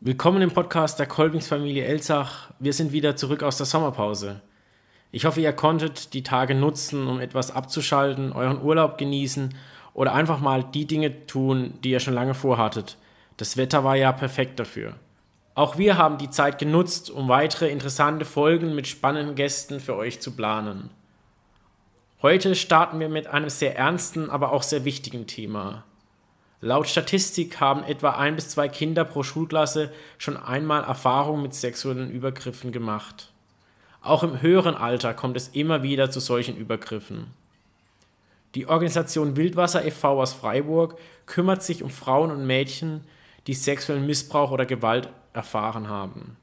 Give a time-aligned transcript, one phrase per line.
[0.00, 2.50] Willkommen im Podcast der Kolbingsfamilie Elsach.
[2.60, 4.42] Wir sind wieder zurück aus der Sommerpause.
[5.10, 9.56] Ich hoffe, ihr konntet die Tage nutzen, um etwas abzuschalten, euren Urlaub genießen
[9.94, 12.96] oder einfach mal die Dinge tun, die ihr schon lange vorhattet.
[13.38, 14.94] Das Wetter war ja perfekt dafür.
[15.56, 20.20] Auch wir haben die Zeit genutzt, um weitere interessante Folgen mit spannenden Gästen für euch
[20.20, 20.90] zu planen.
[22.22, 25.82] Heute starten wir mit einem sehr ernsten, aber auch sehr wichtigen Thema.
[26.60, 32.10] Laut Statistik haben etwa ein bis zwei Kinder pro Schulklasse schon einmal Erfahrung mit sexuellen
[32.10, 33.30] Übergriffen gemacht.
[34.02, 37.28] Auch im höheren Alter kommt es immer wieder zu solchen Übergriffen.
[38.56, 40.20] Die Organisation Wildwasser e.V.
[40.20, 43.04] aus Freiburg kümmert sich um Frauen und Mädchen,
[43.46, 46.36] die sexuellen Missbrauch oder Gewalt erfahren haben.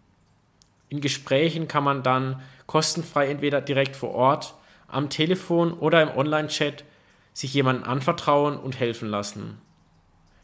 [0.87, 4.53] In Gesprächen kann man dann kostenfrei entweder direkt vor Ort,
[4.87, 6.85] am Telefon oder im Online-Chat
[7.33, 9.59] sich jemandem anvertrauen und helfen lassen.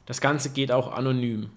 [0.05, 1.49] Das Ganze geht auch anonym.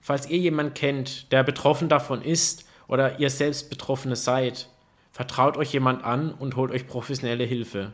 [0.00, 4.68] Falls ihr jemanden kennt, der betroffen davon ist oder ihr selbst Betroffene seid,
[5.12, 7.92] vertraut euch jemand an und holt euch professionelle Hilfe.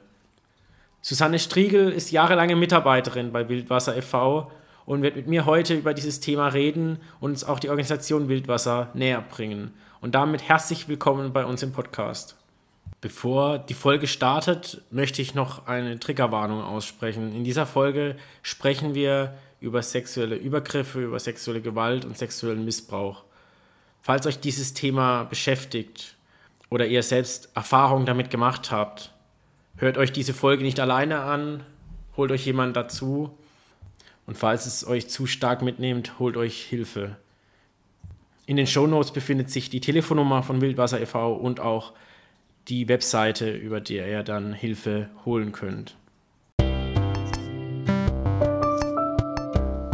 [1.01, 4.51] Susanne Striegel ist jahrelange Mitarbeiterin bei Wildwasser e.V.
[4.87, 8.91] und wird mit mir heute über dieses Thema reden und uns auch die Organisation Wildwasser
[8.95, 9.75] näher bringen.
[10.01, 12.37] Und damit herzlich willkommen bei uns im Podcast.
[13.01, 17.35] Bevor die Folge startet, möchte ich noch eine Triggerwarnung aussprechen.
[17.35, 23.25] In dieser Folge sprechen wir über sexuelle Übergriffe, über sexuelle Gewalt und sexuellen Missbrauch.
[24.01, 26.17] Falls euch dieses Thema beschäftigt
[26.71, 29.13] oder ihr selbst Erfahrungen damit gemacht habt,
[29.77, 31.63] hört euch diese Folge nicht alleine an,
[32.17, 33.37] holt euch jemanden dazu
[34.27, 37.17] und falls es euch zu stark mitnehmt, holt euch Hilfe.
[38.47, 41.35] In den Shownotes befindet sich die Telefonnummer von Wildwasser e.V.
[41.35, 41.93] und auch
[42.69, 45.97] die Webseite, über die ihr dann Hilfe holen könnt.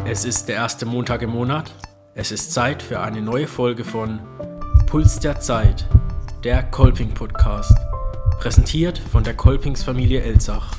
[0.07, 1.73] Es ist der erste Montag im Monat.
[2.15, 4.21] Es ist Zeit für eine neue Folge von
[4.87, 5.89] Puls der Zeit,
[6.45, 7.75] der Kolping Podcast,
[8.39, 10.77] präsentiert von der Kolpingsfamilie Elsach.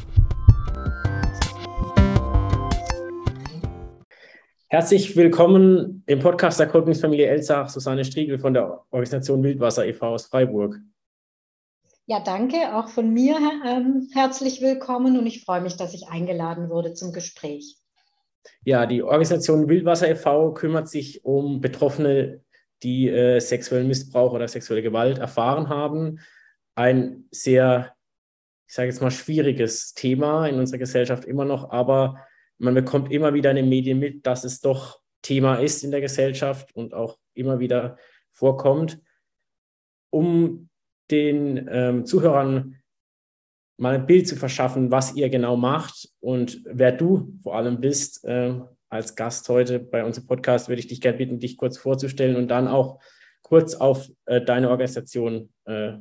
[4.68, 10.08] Herzlich willkommen im Podcast der Kolpingsfamilie Elsach, Susanne Striegel von der Organisation Wildwasser e.V.
[10.08, 10.80] aus Freiburg.
[12.08, 16.70] Ja, danke auch von mir ähm, herzlich willkommen und ich freue mich, dass ich eingeladen
[16.70, 17.78] wurde zum Gespräch.
[18.66, 20.54] Ja, die Organisation Wildwasser e.V.
[20.54, 22.44] kümmert sich um Betroffene,
[22.82, 26.20] die äh, sexuellen Missbrauch oder sexuelle Gewalt erfahren haben.
[26.74, 27.94] Ein sehr,
[28.68, 32.26] ich sage jetzt mal, schwieriges Thema in unserer Gesellschaft immer noch, aber
[32.58, 36.02] man bekommt immer wieder in den Medien mit, dass es doch Thema ist in der
[36.02, 37.98] Gesellschaft und auch immer wieder
[38.32, 39.00] vorkommt.
[40.10, 40.71] Um
[41.12, 42.78] den ähm, Zuhörern
[43.78, 48.24] mal ein Bild zu verschaffen, was ihr genau macht und wer du vor allem bist.
[48.26, 52.36] Äh, als Gast heute bei unserem Podcast würde ich dich gerne bitten, dich kurz vorzustellen
[52.36, 53.00] und dann auch
[53.42, 55.94] kurz auf äh, deine Organisation äh,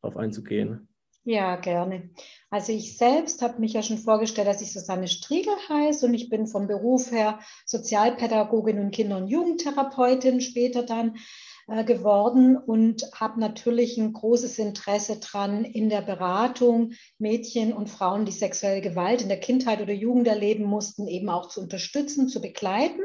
[0.00, 0.88] auf einzugehen.
[1.24, 2.10] Ja, gerne.
[2.50, 6.28] Also ich selbst habe mich ja schon vorgestellt, dass ich Susanne Striegel heiße und ich
[6.28, 11.16] bin vom Beruf her Sozialpädagogin und Kinder- und Jugendtherapeutin später dann
[11.68, 18.24] äh, geworden und habe natürlich ein großes Interesse dran in der Beratung Mädchen und Frauen,
[18.24, 22.40] die sexuelle Gewalt in der Kindheit oder Jugend erleben mussten, eben auch zu unterstützen, zu
[22.40, 23.00] begleiten.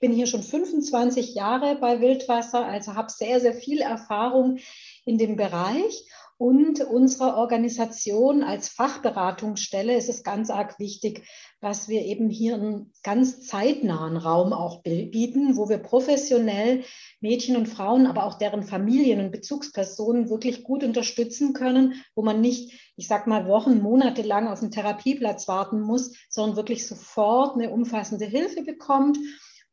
[0.00, 4.58] Bin hier schon 25 Jahre bei Wildwasser, also habe sehr, sehr viel Erfahrung
[5.04, 6.04] in dem Bereich
[6.40, 11.26] und unserer Organisation als Fachberatungsstelle ist es ganz arg wichtig,
[11.60, 16.82] dass wir eben hier einen ganz zeitnahen Raum auch bieten, wo wir professionell
[17.20, 22.40] Mädchen und Frauen, aber auch deren Familien und Bezugspersonen wirklich gut unterstützen können, wo man
[22.40, 27.56] nicht, ich sag mal, Wochen, Monate lang auf einen Therapieplatz warten muss, sondern wirklich sofort
[27.56, 29.18] eine umfassende Hilfe bekommt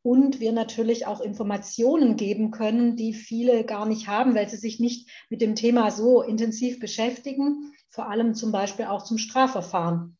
[0.08, 4.80] und wir natürlich auch Informationen geben können, die viele gar nicht haben, weil sie sich
[4.80, 10.16] nicht mit dem Thema so intensiv beschäftigen, vor allem zum Beispiel auch zum Strafverfahren.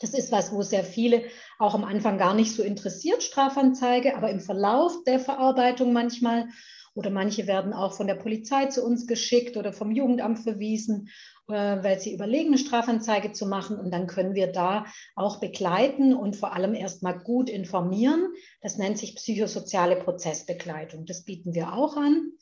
[0.00, 1.24] Das ist was, wo sehr viele
[1.58, 6.48] auch am Anfang gar nicht so interessiert, Strafanzeige, aber im Verlauf der Verarbeitung manchmal
[6.98, 11.08] oder manche werden auch von der Polizei zu uns geschickt oder vom Jugendamt verwiesen.
[11.48, 13.78] Äh, weil sie überlegen, eine Strafanzeige zu machen.
[13.78, 14.84] Und dann können wir da
[15.14, 18.26] auch begleiten und vor allem erstmal gut informieren.
[18.60, 21.06] Das nennt sich psychosoziale Prozessbegleitung.
[21.06, 22.32] Das bieten wir auch an.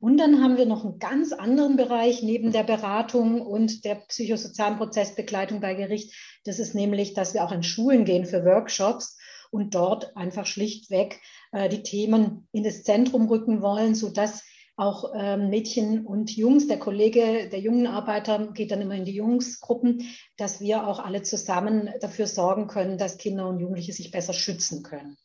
[0.00, 4.78] Und dann haben wir noch einen ganz anderen Bereich neben der Beratung und der psychosozialen
[4.78, 6.14] Prozessbegleitung bei Gericht.
[6.44, 9.18] Das ist nämlich, dass wir auch in Schulen gehen für Workshops
[9.50, 11.20] und dort einfach schlichtweg
[11.52, 14.44] äh, die Themen in das Zentrum rücken wollen, sodass
[14.76, 16.66] auch ähm, Mädchen und Jungs.
[16.66, 20.08] Der Kollege der jungen Arbeiter geht dann immer in die Jungsgruppen,
[20.38, 24.82] dass wir auch alle zusammen dafür sorgen können, dass Kinder und Jugendliche sich besser schützen
[24.82, 25.18] können.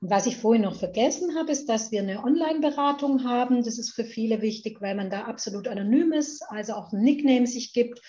[0.00, 3.62] Und was ich vorhin noch vergessen habe, ist, dass wir eine Online-Beratung haben.
[3.62, 7.46] Das ist für viele wichtig, weil man da absolut anonym ist, also auch ein Nickname
[7.46, 8.00] sich gibt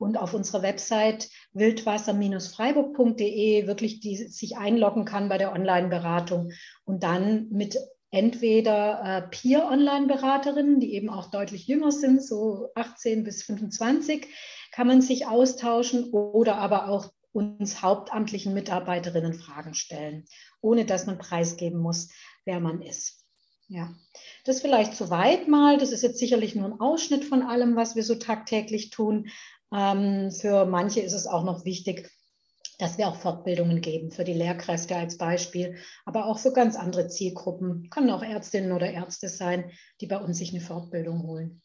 [0.00, 6.52] und auf unserer Website wildwasser-freiburg.de wirklich die, sich einloggen kann bei der Online-Beratung
[6.84, 7.76] und dann mit
[8.10, 14.26] entweder äh, Peer-Online-Beraterinnen, die eben auch deutlich jünger sind, so 18 bis 25,
[14.72, 20.24] kann man sich austauschen oder aber auch uns hauptamtlichen Mitarbeiterinnen Fragen stellen,
[20.62, 22.08] ohne dass man preisgeben muss,
[22.46, 23.18] wer man ist.
[23.68, 23.94] Ja,
[24.44, 25.76] das vielleicht soweit mal.
[25.78, 29.28] Das ist jetzt sicherlich nur ein Ausschnitt von allem, was wir so tagtäglich tun.
[29.72, 32.10] Ähm, für manche ist es auch noch wichtig,
[32.78, 35.76] dass wir auch Fortbildungen geben für die Lehrkräfte als Beispiel,
[36.06, 37.90] aber auch für ganz andere Zielgruppen.
[37.90, 39.70] Können auch Ärztinnen oder Ärzte sein,
[40.00, 41.62] die bei uns sich eine Fortbildung holen.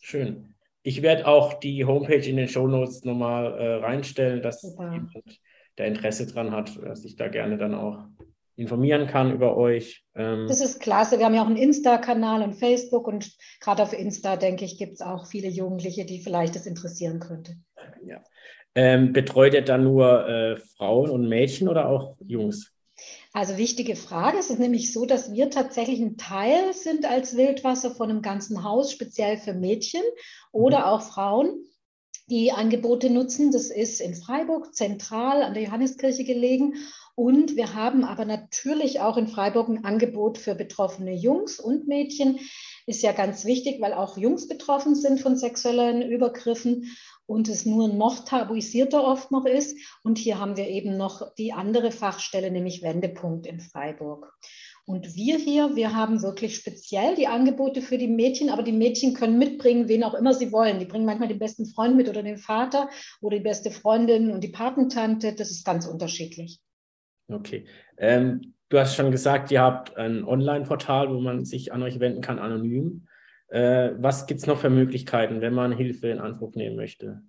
[0.00, 0.54] Schön.
[0.82, 4.92] Ich werde auch die Homepage in den Show Notes nochmal äh, reinstellen, dass Super.
[4.92, 5.40] jemand,
[5.78, 8.04] der Interesse dran hat, sich da gerne dann auch
[8.62, 10.04] informieren kann über euch.
[10.14, 11.18] Ähm das ist klasse.
[11.18, 13.30] Wir haben ja auch einen Insta-Kanal und Facebook und
[13.60, 17.56] gerade auf Insta, denke ich, gibt es auch viele Jugendliche, die vielleicht das interessieren könnte.
[18.06, 18.22] Ja.
[18.74, 22.72] Ähm, betreut ihr dann nur äh, Frauen und Mädchen oder auch Jungs?
[23.32, 24.38] Also wichtige Frage.
[24.38, 28.62] Es ist nämlich so, dass wir tatsächlich ein Teil sind als Wildwasser von einem ganzen
[28.62, 30.02] Haus, speziell für Mädchen
[30.52, 30.84] oder mhm.
[30.84, 31.64] auch Frauen,
[32.28, 33.50] die Angebote nutzen.
[33.50, 36.74] Das ist in Freiburg zentral an der Johanneskirche gelegen.
[37.14, 42.38] Und wir haben aber natürlich auch in Freiburg ein Angebot für betroffene Jungs und Mädchen.
[42.86, 46.90] Ist ja ganz wichtig, weil auch Jungs betroffen sind von sexuellen Übergriffen
[47.26, 49.76] und es nur noch tabuisierter oft noch ist.
[50.02, 54.32] Und hier haben wir eben noch die andere Fachstelle, nämlich Wendepunkt in Freiburg.
[54.84, 59.14] Und wir hier, wir haben wirklich speziell die Angebote für die Mädchen, aber die Mädchen
[59.14, 60.80] können mitbringen, wen auch immer sie wollen.
[60.80, 62.88] Die bringen manchmal den besten Freund mit oder den Vater
[63.20, 65.34] oder die beste Freundin und die Patentante.
[65.34, 66.60] Das ist ganz unterschiedlich.
[67.28, 67.66] Okay.
[67.96, 72.20] Ähm, du hast schon gesagt, ihr habt ein Online-Portal, wo man sich an euch wenden
[72.20, 73.06] kann, anonym.
[73.48, 77.22] Äh, was gibt es noch für Möglichkeiten, wenn man Hilfe in Anspruch nehmen möchte?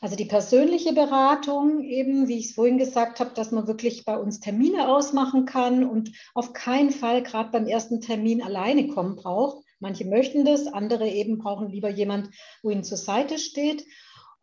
[0.00, 4.16] Also die persönliche Beratung, eben wie ich es vorhin gesagt habe, dass man wirklich bei
[4.16, 9.64] uns Termine ausmachen kann und auf keinen Fall gerade beim ersten Termin alleine kommen braucht.
[9.80, 12.30] Manche möchten das, andere eben brauchen lieber jemand,
[12.62, 13.84] wo ihnen zur Seite steht.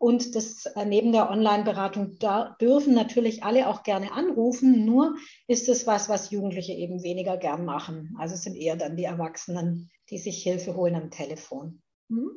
[0.04, 4.84] Und das äh, neben der Online-Beratung da dürfen natürlich alle auch gerne anrufen.
[4.84, 5.16] Nur
[5.48, 8.14] ist es was, was Jugendliche eben weniger gern machen.
[8.20, 11.82] Also es sind eher dann die Erwachsenen, die sich Hilfe holen am Telefon.
[12.10, 12.32] Mhm.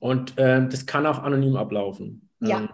[0.00, 2.28] Und äh, das kann auch anonym ablaufen.
[2.40, 2.68] Ja, ähm.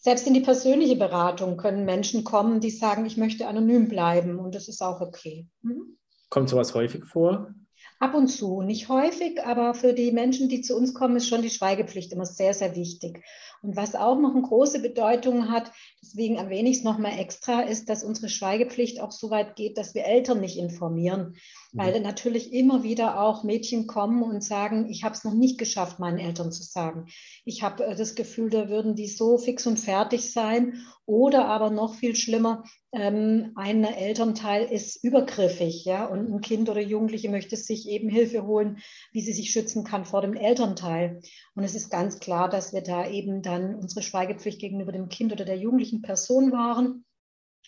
[0.00, 4.54] selbst in die persönliche Beratung können Menschen kommen, die sagen, ich möchte anonym bleiben und
[4.54, 5.46] das ist auch okay.
[5.62, 5.96] Mhm.
[6.28, 7.54] Kommt sowas häufig vor?
[7.98, 11.40] Ab und zu, nicht häufig, aber für die Menschen, die zu uns kommen, ist schon
[11.40, 13.22] die Schweigepflicht immer sehr, sehr wichtig.
[13.62, 15.72] Und was auch noch eine große Bedeutung hat,
[16.02, 19.94] deswegen erwähne ich es nochmal extra, ist, dass unsere Schweigepflicht auch so weit geht, dass
[19.94, 21.36] wir Eltern nicht informieren.
[21.76, 25.98] Weil natürlich immer wieder auch Mädchen kommen und sagen, ich habe es noch nicht geschafft,
[25.98, 27.06] meinen Eltern zu sagen.
[27.44, 30.82] Ich habe äh, das Gefühl, da würden die so fix und fertig sein.
[31.04, 36.80] Oder aber noch viel schlimmer, ähm, ein Elternteil ist übergriffig, ja, und ein Kind oder
[36.80, 38.78] Jugendliche möchte sich eben Hilfe holen,
[39.12, 41.20] wie sie sich schützen kann vor dem Elternteil.
[41.54, 45.32] Und es ist ganz klar, dass wir da eben dann unsere Schweigepflicht gegenüber dem Kind
[45.32, 47.04] oder der jugendlichen Person wahren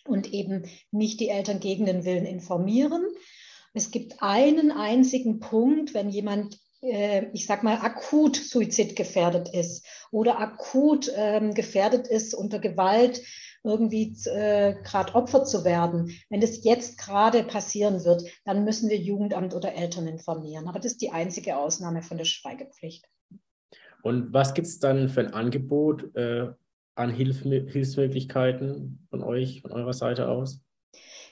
[0.04, 3.06] und eben nicht die Eltern gegen den Willen informieren.
[3.74, 10.38] Es gibt einen einzigen Punkt, wenn jemand äh, ich sag mal, akut suizidgefährdet ist oder
[10.38, 13.20] akut ähm, gefährdet ist, unter Gewalt
[13.64, 16.12] irgendwie äh, gerade Opfer zu werden.
[16.30, 20.68] Wenn das jetzt gerade passieren wird, dann müssen wir Jugendamt oder Eltern informieren.
[20.68, 23.04] Aber das ist die einzige Ausnahme von der Schweigepflicht.
[24.02, 26.52] Und was gibt es dann für ein Angebot äh,
[26.94, 30.60] an Hilf Hilfsmöglichkeiten von euch, von eurer Seite aus?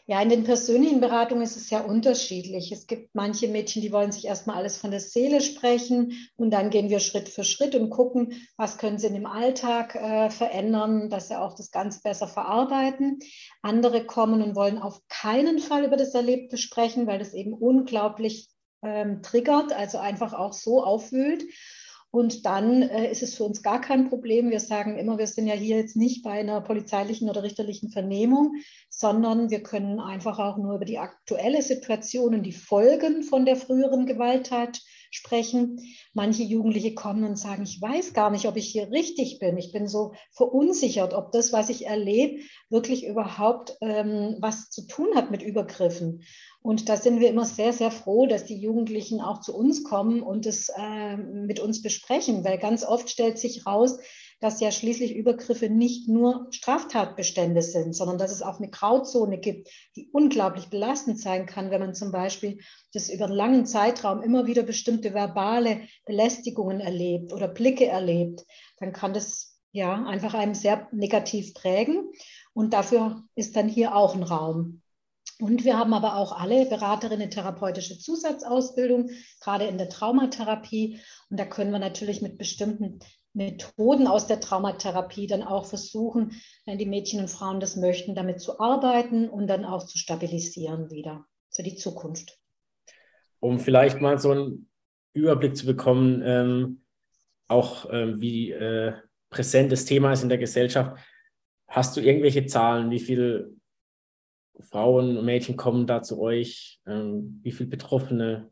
[0.08, 2.70] Ja, in den persönlichen Beratungen ist es sehr unterschiedlich.
[2.70, 6.70] Es gibt manche Mädchen, die wollen sich erstmal alles von der Seele sprechen und dann
[6.70, 11.10] gehen wir Schritt für Schritt und gucken, was können sie in dem Alltag äh, verändern,
[11.10, 13.18] dass sie auch das Ganze besser verarbeiten.
[13.62, 18.48] Andere kommen und wollen auf keinen Fall über das Erlebte sprechen, weil das eben unglaublich
[18.82, 21.42] ähm, triggert, also einfach auch so aufwühlt.
[22.16, 24.48] Und dann äh, ist es für uns gar kein Problem.
[24.48, 28.54] Wir sagen immer, wir sind ja hier jetzt nicht bei einer polizeilichen oder richterlichen Vernehmung,
[28.88, 33.56] sondern wir können einfach auch nur über die aktuelle Situation und die Folgen von der
[33.56, 34.80] früheren Gewalttat
[35.10, 35.78] sprechen.
[36.14, 39.58] Manche Jugendliche kommen und sagen, ich weiß gar nicht, ob ich hier richtig bin.
[39.58, 45.08] Ich bin so verunsichert, ob das, was ich erlebe, wirklich überhaupt ähm, was zu tun
[45.14, 46.22] hat mit Übergriffen.
[46.66, 50.20] Und da sind wir immer sehr, sehr froh, dass die Jugendlichen auch zu uns kommen
[50.20, 54.00] und es äh, mit uns besprechen, weil ganz oft stellt sich raus,
[54.40, 59.70] dass ja schließlich Übergriffe nicht nur Straftatbestände sind, sondern dass es auch eine Grauzone gibt,
[59.94, 62.58] die unglaublich belastend sein kann, wenn man zum Beispiel
[62.92, 68.44] das über einen langen Zeitraum immer wieder bestimmte verbale Belästigungen erlebt oder Blicke erlebt,
[68.78, 72.10] dann kann das ja einfach einem sehr negativ prägen.
[72.54, 74.82] Und dafür ist dann hier auch ein Raum.
[75.38, 81.00] Und wir haben aber auch alle Beraterinnen therapeutische Zusatzausbildung, gerade in der Traumatherapie.
[81.28, 83.00] Und da können wir natürlich mit bestimmten
[83.34, 86.32] Methoden aus der Traumatherapie dann auch versuchen,
[86.64, 90.90] wenn die Mädchen und Frauen das möchten, damit zu arbeiten und dann auch zu stabilisieren
[90.90, 92.38] wieder für die Zukunft.
[93.40, 94.70] Um vielleicht mal so einen
[95.12, 96.82] Überblick zu bekommen, ähm,
[97.46, 98.94] auch ähm, wie äh,
[99.28, 100.98] präsent das Thema ist in der Gesellschaft,
[101.68, 103.55] hast du irgendwelche Zahlen, wie viele
[104.60, 106.80] Frauen und Mädchen kommen da zu euch?
[106.86, 108.50] Ähm, wie viele Betroffene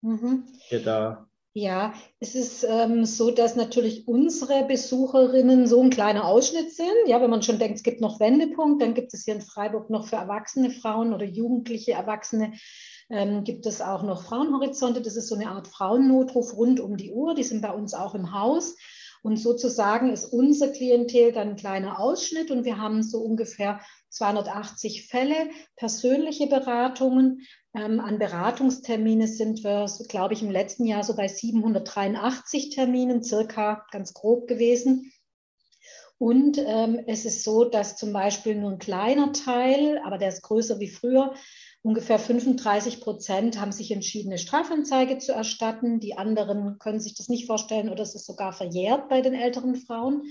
[0.00, 0.44] mhm.
[0.70, 1.28] ihr da?
[1.54, 7.06] Ja, es ist ähm, so, dass natürlich unsere Besucherinnen so ein kleiner Ausschnitt sind.
[7.06, 9.90] Ja, wenn man schon denkt, es gibt noch Wendepunkt, dann gibt es hier in Freiburg
[9.90, 12.54] noch für erwachsene Frauen oder jugendliche Erwachsene
[13.12, 15.02] ähm, gibt es auch noch Frauenhorizonte.
[15.02, 17.34] Das ist so eine Art Frauennotruf rund um die Uhr.
[17.34, 18.76] Die sind bei uns auch im Haus.
[19.22, 25.06] Und sozusagen ist unser Klientel dann ein kleiner Ausschnitt und wir haben so ungefähr 280
[25.06, 27.46] Fälle, persönliche Beratungen.
[27.74, 33.86] Ähm, an Beratungstermine sind wir, glaube ich, im letzten Jahr so bei 783 Terminen, circa
[33.92, 35.12] ganz grob gewesen.
[36.18, 40.42] Und ähm, es ist so, dass zum Beispiel nur ein kleiner Teil, aber der ist
[40.42, 41.34] größer wie früher,
[41.82, 46.00] ungefähr 35 Prozent haben sich entschieden, eine Strafanzeige zu erstatten.
[46.00, 49.76] Die anderen können sich das nicht vorstellen oder es ist sogar verjährt bei den älteren
[49.76, 50.22] Frauen.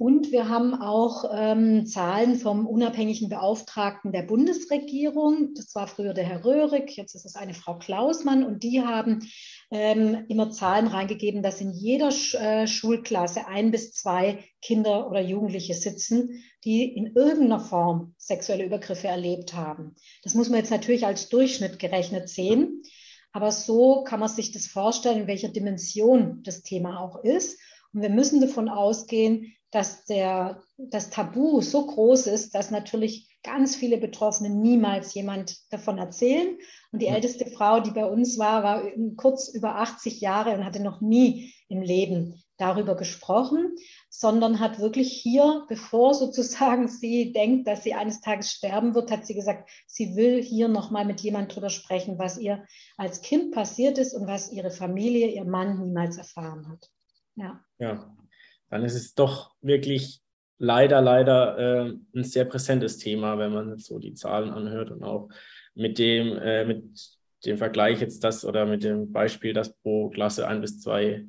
[0.00, 5.52] Und wir haben auch ähm, Zahlen vom unabhängigen Beauftragten der Bundesregierung.
[5.54, 8.42] Das war früher der Herr Röhrig, jetzt ist es eine Frau Klausmann.
[8.42, 9.28] Und die haben
[9.70, 15.20] ähm, immer Zahlen reingegeben, dass in jeder Sch äh, Schulklasse ein bis zwei Kinder oder
[15.20, 19.96] Jugendliche sitzen, die in irgendeiner Form sexuelle Übergriffe erlebt haben.
[20.22, 22.84] Das muss man jetzt natürlich als Durchschnitt gerechnet sehen.
[23.32, 27.60] Aber so kann man sich das vorstellen, in welcher Dimension das Thema auch ist.
[27.92, 33.76] Und wir müssen davon ausgehen, dass der, das Tabu so groß ist, dass natürlich ganz
[33.76, 36.58] viele Betroffene niemals jemand davon erzählen.
[36.92, 37.14] Und die ja.
[37.14, 38.82] älteste Frau, die bei uns war, war
[39.16, 43.74] kurz über 80 Jahre und hatte noch nie im Leben darüber gesprochen,
[44.10, 49.24] sondern hat wirklich hier, bevor sozusagen sie denkt, dass sie eines Tages sterben wird, hat
[49.24, 52.64] sie gesagt, sie will hier nochmal mit jemandem drüber sprechen, was ihr
[52.98, 56.90] als Kind passiert ist und was ihre Familie, ihr Mann niemals erfahren hat.
[57.36, 57.64] Ja.
[57.78, 58.14] ja
[58.70, 60.20] dann ist es doch wirklich
[60.58, 65.28] leider, leider äh, ein sehr präsentes Thema, wenn man so die Zahlen anhört und auch
[65.74, 66.84] mit dem, äh, mit
[67.44, 71.24] dem Vergleich jetzt das oder mit dem Beispiel, dass pro Klasse ein bis zwei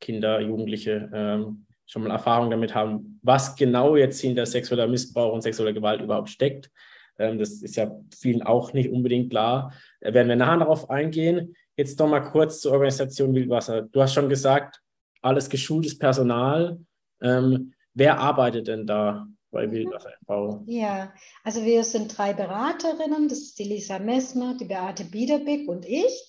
[0.00, 5.42] Kinder, Jugendliche ähm, schon mal Erfahrung damit haben, was genau jetzt hinter sexueller Missbrauch und
[5.42, 6.70] sexueller Gewalt überhaupt steckt.
[7.18, 9.72] Ähm, das ist ja vielen auch nicht unbedingt klar.
[10.00, 11.54] Da werden wir nachher darauf eingehen.
[11.76, 13.82] Jetzt noch mal kurz zur Organisation Wildwasser.
[13.82, 14.81] Du hast schon gesagt,
[15.22, 16.80] alles geschultes Personal.
[17.22, 19.72] Ähm, wer arbeitet denn da bei mhm.
[19.72, 20.64] Wildwasser e.V.?
[20.66, 21.12] Ja,
[21.44, 23.28] also wir sind drei Beraterinnen.
[23.28, 26.28] Das ist die Lisa Messmer, die Beate Biederbeck und ich.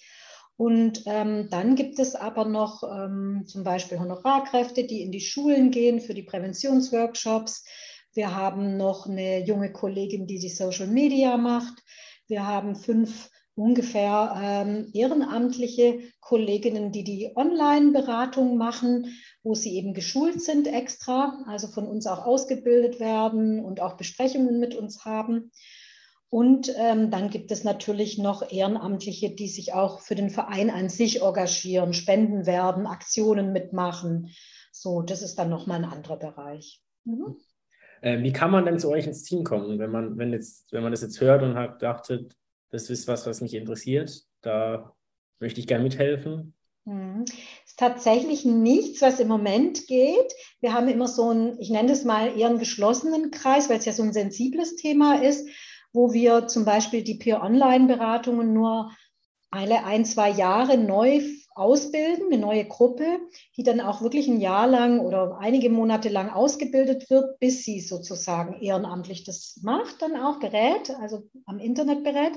[0.56, 5.72] Und ähm, dann gibt es aber noch ähm, zum Beispiel Honorarkräfte, die in die Schulen
[5.72, 7.66] gehen für die Präventionsworkshops.
[8.14, 11.82] Wir haben noch eine junge Kollegin, die die Social Media macht.
[12.28, 20.42] Wir haben fünf ungefähr ähm, ehrenamtliche Kolleginnen, die die Online-Beratung machen, wo sie eben geschult
[20.42, 25.52] sind extra, also von uns auch ausgebildet werden und auch Besprechungen mit uns haben.
[26.30, 30.90] Und ähm, dann gibt es natürlich noch Ehrenamtliche, die sich auch für den Verein an
[30.90, 34.32] sich engagieren, spenden werden, Aktionen mitmachen.
[34.72, 36.82] So, das ist dann nochmal ein anderer Bereich.
[37.04, 37.38] Mhm.
[38.02, 40.82] Äh, wie kann man denn zu euch ins Team kommen, wenn man, wenn jetzt, wenn
[40.82, 42.36] man das jetzt hört und hat dachtet,
[42.74, 44.24] das ist was, was mich interessiert.
[44.42, 44.96] Da
[45.40, 46.56] möchte ich gerne mithelfen.
[46.86, 47.24] Mhm.
[47.66, 50.34] Ist tatsächlich nichts, was im Moment geht.
[50.60, 53.86] Wir haben immer so einen, ich nenne es mal eher einen geschlossenen Kreis, weil es
[53.86, 55.48] ja so ein sensibles Thema ist,
[55.94, 58.92] wo wir zum Beispiel die Peer-Online-Beratungen nur
[59.52, 61.22] alle ein, zwei Jahre neu
[61.56, 63.20] ausbilden, eine neue Gruppe,
[63.58, 67.80] die dann auch wirklich ein Jahr lang oder einige Monate lang ausgebildet wird, bis sie
[67.80, 72.34] sozusagen ehrenamtlich das macht, dann auch gerät, also am Internet berät.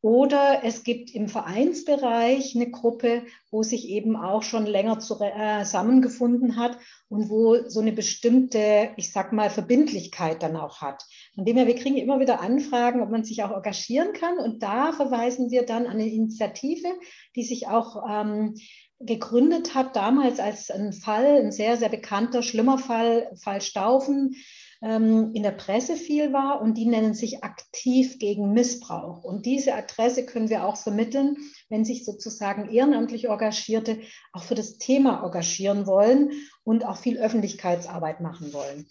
[0.00, 6.56] Oder es gibt im Vereinsbereich eine Gruppe, wo sich eben auch schon länger äh, zusammengefunden
[6.56, 6.78] hat
[7.08, 11.04] und wo so eine bestimmte, ich sag mal, Verbindlichkeit dann auch hat.
[11.34, 14.38] Von dem her, wir kriegen immer wieder Anfragen, ob man sich auch engagieren kann.
[14.38, 16.88] Und da verweisen wir dann an eine Initiative,
[17.34, 18.54] die sich auch ähm,
[19.00, 24.36] gegründet hat, damals als ein Fall, ein sehr, sehr bekannter, schlimmer Fall, Fall Staufen,
[24.80, 29.24] ähm, in der Presse viel war und die nennen sich aktiv gegen Missbrauch.
[29.24, 31.36] Und diese Adresse können wir auch vermitteln,
[31.68, 33.98] wenn sich sozusagen ehrenamtlich Engagierte
[34.32, 36.30] auch für das Thema engagieren wollen
[36.62, 38.86] und auch viel Öffentlichkeitsarbeit machen wollen.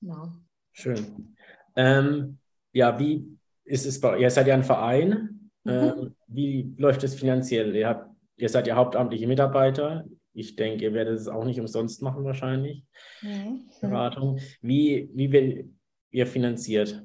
[0.00, 0.28] Genau.
[0.72, 1.36] Schön.
[1.76, 2.38] Ähm,
[2.72, 4.18] ja, wie ist es bei?
[4.18, 5.50] Ihr seid ja ein Verein.
[5.64, 5.72] Mhm.
[5.72, 7.74] Ähm, wie läuft es finanziell?
[7.74, 10.04] Ihr, habt, ihr seid ja hauptamtliche Mitarbeiter.
[10.32, 12.84] Ich denke, ihr werdet es auch nicht umsonst machen wahrscheinlich.
[13.22, 13.68] Mhm.
[13.80, 14.38] Beratung.
[14.62, 15.66] Wie, wie wird
[16.10, 17.02] ihr finanziert?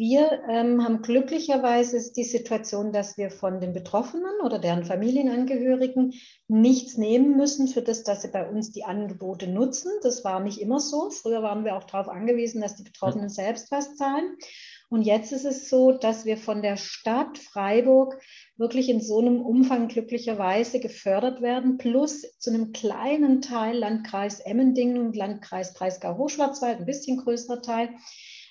[0.00, 6.14] Wir ähm, haben glücklicherweise die Situation, dass wir von den Betroffenen oder deren Familienangehörigen
[6.46, 9.90] nichts nehmen müssen für das, dass sie bei uns die Angebote nutzen.
[10.04, 11.10] Das war nicht immer so.
[11.10, 14.36] Früher waren wir auch darauf angewiesen, dass die Betroffenen selbst was zahlen.
[14.90, 18.18] Und jetzt ist es so, dass wir von der Stadt Freiburg
[18.56, 24.98] wirklich in so einem Umfang glücklicherweise gefördert werden, plus zu einem kleinen Teil Landkreis Emmendingen
[24.98, 27.90] und Landkreis Breisgau-Hochschwarzwald, ein bisschen größerer Teil,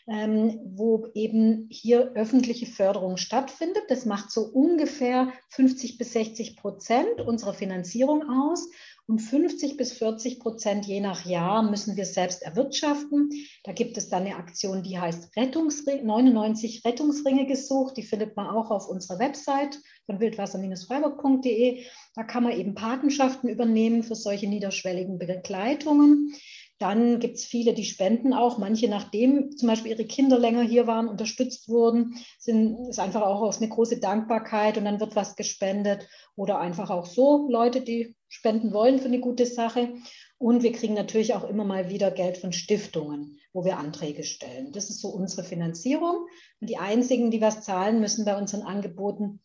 [0.07, 3.83] ähm, wo eben hier öffentliche Förderung stattfindet.
[3.89, 8.69] Das macht so ungefähr 50 bis 60 Prozent unserer Finanzierung aus.
[9.09, 13.29] Und 50 bis 40 Prozent je nach Jahr müssen wir selbst erwirtschaften.
[13.63, 17.95] Da gibt es dann eine Aktion, die heißt Rettungsring, 99 Rettungsringe gesucht.
[17.95, 21.85] Die findet man auch auf unserer Website von wildwasser-freiburg.de.
[22.15, 26.33] Da kann man eben Patenschaften übernehmen für solche niederschwelligen Begleitungen.
[26.79, 28.59] Dann gibt es viele, die spenden auch.
[28.59, 33.41] Manche, nachdem zum Beispiel ihre Kinder länger hier waren, unterstützt wurden, sind, ist einfach auch
[33.41, 36.07] aus eine große Dankbarkeit und dann wird was gespendet.
[36.35, 39.93] Oder einfach auch so Leute, die spenden wollen für eine gute Sache.
[40.37, 44.71] Und wir kriegen natürlich auch immer mal wieder Geld von Stiftungen, wo wir Anträge stellen.
[44.71, 46.27] Das ist so unsere Finanzierung.
[46.61, 49.39] Und die einzigen, die was zahlen müssen bei unseren Angeboten,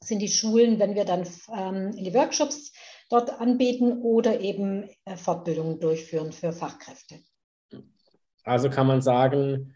[0.00, 1.26] sind die Schulen, wenn wir dann
[1.56, 2.72] ähm, in die Workshops
[3.10, 7.20] dort anbieten oder eben äh, Fortbildungen durchführen für Fachkräfte.
[8.44, 9.74] Also kann man sagen,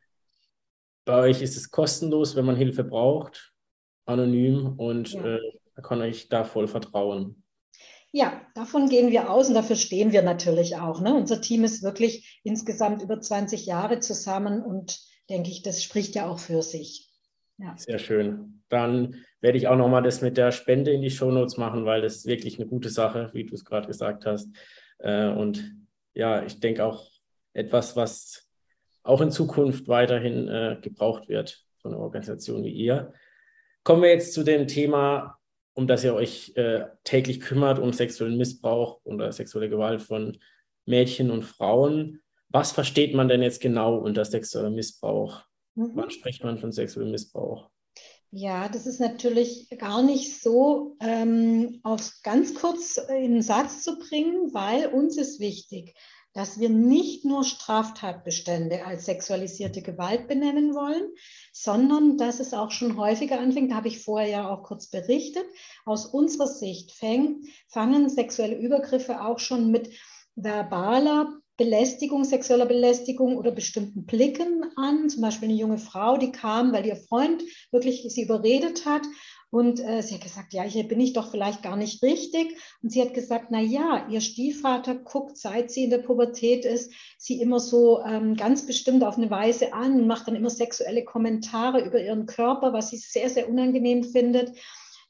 [1.04, 3.52] bei euch ist es kostenlos, wenn man Hilfe braucht,
[4.04, 5.36] anonym und ja.
[5.36, 5.40] äh,
[5.82, 7.42] kann euch da voll vertrauen.
[8.10, 11.00] Ja, davon gehen wir aus und dafür stehen wir natürlich auch.
[11.00, 11.14] Ne?
[11.14, 16.28] Unser Team ist wirklich insgesamt über 20 Jahre zusammen und denke ich, das spricht ja
[16.28, 17.07] auch für sich.
[17.58, 17.76] Ja.
[17.76, 18.62] Sehr schön.
[18.68, 22.16] Dann werde ich auch nochmal das mit der Spende in die Shownotes machen, weil das
[22.16, 24.48] ist wirklich eine gute Sache, wie du es gerade gesagt hast.
[24.98, 25.74] Äh, und
[26.14, 27.10] ja, ich denke auch
[27.52, 28.48] etwas, was
[29.02, 33.12] auch in Zukunft weiterhin äh, gebraucht wird von einer Organisation wie ihr.
[33.82, 35.38] Kommen wir jetzt zu dem Thema,
[35.74, 40.38] um das ihr euch äh, täglich kümmert, um sexuellen Missbrauch oder sexuelle Gewalt von
[40.84, 42.20] Mädchen und Frauen.
[42.48, 45.47] Was versteht man denn jetzt genau unter sexueller Missbrauch?
[45.78, 45.92] Mhm.
[45.94, 47.70] Wann spricht man von sexuellem Missbrauch?
[48.30, 53.98] Ja, das ist natürlich gar nicht so ähm, auf ganz kurz in den Satz zu
[53.98, 55.94] bringen, weil uns ist wichtig,
[56.34, 61.08] dass wir nicht nur Straftatbestände als sexualisierte Gewalt benennen wollen,
[61.52, 65.46] sondern dass es auch schon häufiger anfängt, da habe ich vorher ja auch kurz berichtet,
[65.86, 69.90] aus unserer Sicht fängt, fangen sexuelle Übergriffe auch schon mit
[70.34, 75.10] verbaler Belästigung, sexueller Belästigung oder bestimmten Blicken an.
[75.10, 77.42] Zum Beispiel eine junge Frau, die kam, weil ihr Freund
[77.72, 79.02] wirklich sie überredet hat.
[79.50, 82.56] Und äh, sie hat gesagt, ja, hier bin ich doch vielleicht gar nicht richtig.
[82.82, 86.92] Und sie hat gesagt, na ja, ihr Stiefvater guckt, seit sie in der Pubertät ist,
[87.16, 91.04] sie immer so ähm, ganz bestimmt auf eine Weise an und macht dann immer sexuelle
[91.04, 94.52] Kommentare über ihren Körper, was sie sehr, sehr unangenehm findet.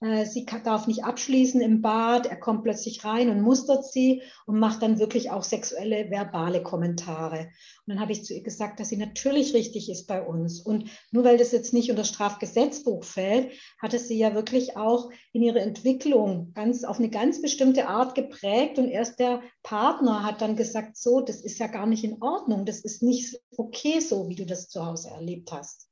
[0.00, 4.58] Äh, sie darf nicht abschließen im Bad, er kommt plötzlich rein und mustert sie und
[4.58, 7.40] macht dann wirklich auch sexuelle, verbale Kommentare.
[7.40, 10.60] Und dann habe ich zu ihr gesagt, dass sie natürlich richtig ist bei uns.
[10.60, 15.10] Und nur weil das jetzt nicht unter Strafgesetzbuch fällt, hat es sie ja wirklich auch
[15.32, 18.78] in ihrer Entwicklung ganz auf eine ganz bestimmte Art geprägt.
[18.78, 22.66] Und erst der Partner hat dann gesagt, so, das ist ja gar nicht in Ordnung,
[22.66, 25.87] das ist nicht okay so, wie du das zu Hause erlebt hast.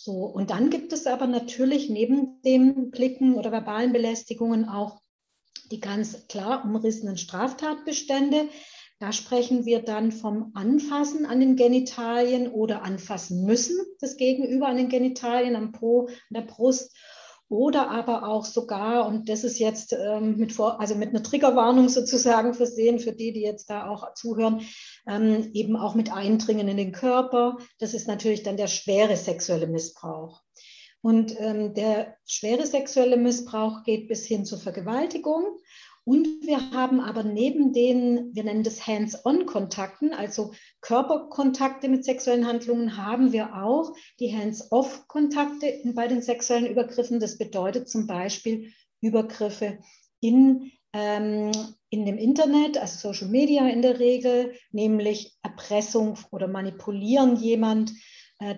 [0.00, 5.00] So, und dann gibt es aber natürlich neben den Blicken oder verbalen Belästigungen auch
[5.72, 8.48] die ganz klar umrissenen Straftatbestände.
[9.00, 14.76] Da sprechen wir dann vom Anfassen an den Genitalien oder anfassen müssen des Gegenüber an
[14.76, 16.96] den Genitalien, am Po, an der Brust
[17.48, 21.88] oder aber auch sogar, und das ist jetzt ähm, mit, vor, also mit einer Triggerwarnung
[21.88, 24.62] sozusagen versehen für die, die jetzt da auch zuhören,
[25.06, 27.56] ähm, eben auch mit Eindringen in den Körper.
[27.78, 30.42] Das ist natürlich dann der schwere sexuelle Missbrauch.
[31.00, 35.58] Und ähm, der schwere sexuelle Missbrauch geht bis hin zur Vergewaltigung.
[36.04, 42.96] Und wir haben aber neben den, wir nennen das Hands-on-Kontakten, also Körperkontakte mit sexuellen Handlungen,
[42.96, 47.20] haben wir auch die Hands-off-Kontakte bei den sexuellen Übergriffen.
[47.20, 49.78] Das bedeutet zum Beispiel Übergriffe
[50.20, 51.52] in ähm,
[51.90, 57.92] in dem Internet, also Social Media in der Regel, nämlich Erpressung oder Manipulieren jemand,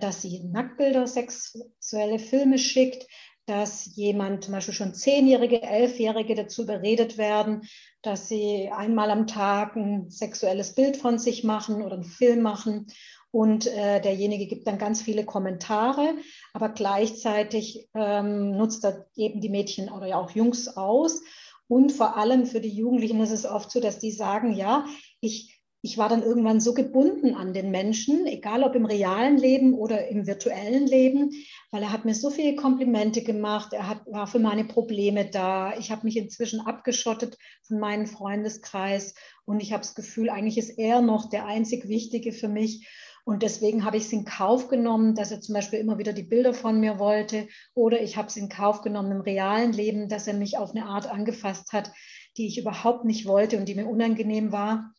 [0.01, 3.07] dass sie Nacktbilder, sexuelle Filme schickt,
[3.51, 7.63] dass jemand, zum Beispiel schon Zehnjährige, Elfjährige dazu überredet werden,
[8.03, 12.87] dass sie einmal am Tag ein sexuelles Bild von sich machen oder einen Film machen.
[13.33, 16.15] Und äh, derjenige gibt dann ganz viele Kommentare,
[16.53, 21.23] aber gleichzeitig ähm, nutzt er eben die Mädchen oder ja auch Jungs aus.
[21.69, 24.85] Und vor allem für die Jugendlichen ist es oft so, dass die sagen, ja,
[25.21, 25.50] ich
[25.83, 30.09] ich war dann irgendwann so gebunden an den Menschen, egal ob im realen Leben oder
[30.09, 31.31] im virtuellen Leben,
[31.71, 35.77] weil er hat mir so viele Komplimente gemacht, er hat, war für meine Probleme da.
[35.79, 39.15] Ich habe mich inzwischen abgeschottet von meinem Freundeskreis
[39.47, 42.87] und ich habe das Gefühl, eigentlich ist er noch der einzig Wichtige für mich.
[43.25, 46.23] Und deswegen habe ich es in Kauf genommen, dass er zum Beispiel immer wieder die
[46.23, 47.49] Bilder von mir wollte.
[47.75, 50.87] Oder ich habe es in Kauf genommen im realen Leben, dass er mich auf eine
[50.87, 51.93] Art angefasst hat,
[52.37, 54.95] die ich überhaupt nicht wollte und die mir unangenehm war.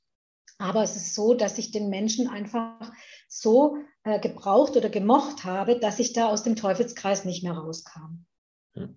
[0.61, 2.91] Aber es ist so, dass ich den Menschen einfach
[3.27, 8.25] so äh, gebraucht oder gemocht habe, dass ich da aus dem Teufelskreis nicht mehr rauskam.
[8.73, 8.95] Hm.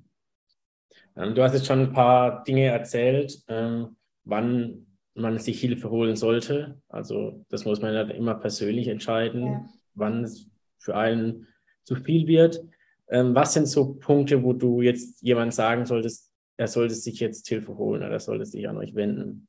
[1.17, 6.17] Ähm, du hast jetzt schon ein paar Dinge erzählt, ähm, wann man sich Hilfe holen
[6.17, 6.83] sollte.
[6.89, 9.69] Also das muss man ja immer persönlich entscheiden, ja.
[9.95, 10.47] wann es
[10.79, 11.47] für einen
[11.85, 12.63] zu viel wird.
[13.09, 17.49] Ähm, was sind so Punkte, wo du jetzt jemand sagen solltest, er sollte sich jetzt
[17.49, 19.49] Hilfe holen oder er sollte sich an euch wenden?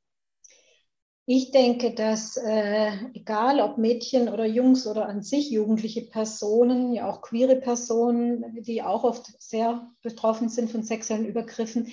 [1.28, 7.10] Ich denke, dass äh, egal ob Mädchen oder Jungs oder an sich jugendliche Personen, ja
[7.10, 11.92] auch queere Personen, die auch oft sehr betroffen sind von sexuellen Übergriffen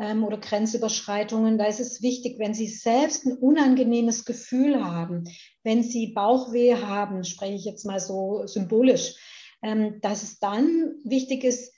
[0.00, 5.28] ähm, oder Grenzüberschreitungen, da ist es wichtig, wenn sie selbst ein unangenehmes Gefühl haben,
[5.62, 9.14] wenn sie Bauchweh haben, spreche ich jetzt mal so symbolisch,
[9.62, 11.73] ähm, dass es dann wichtig ist,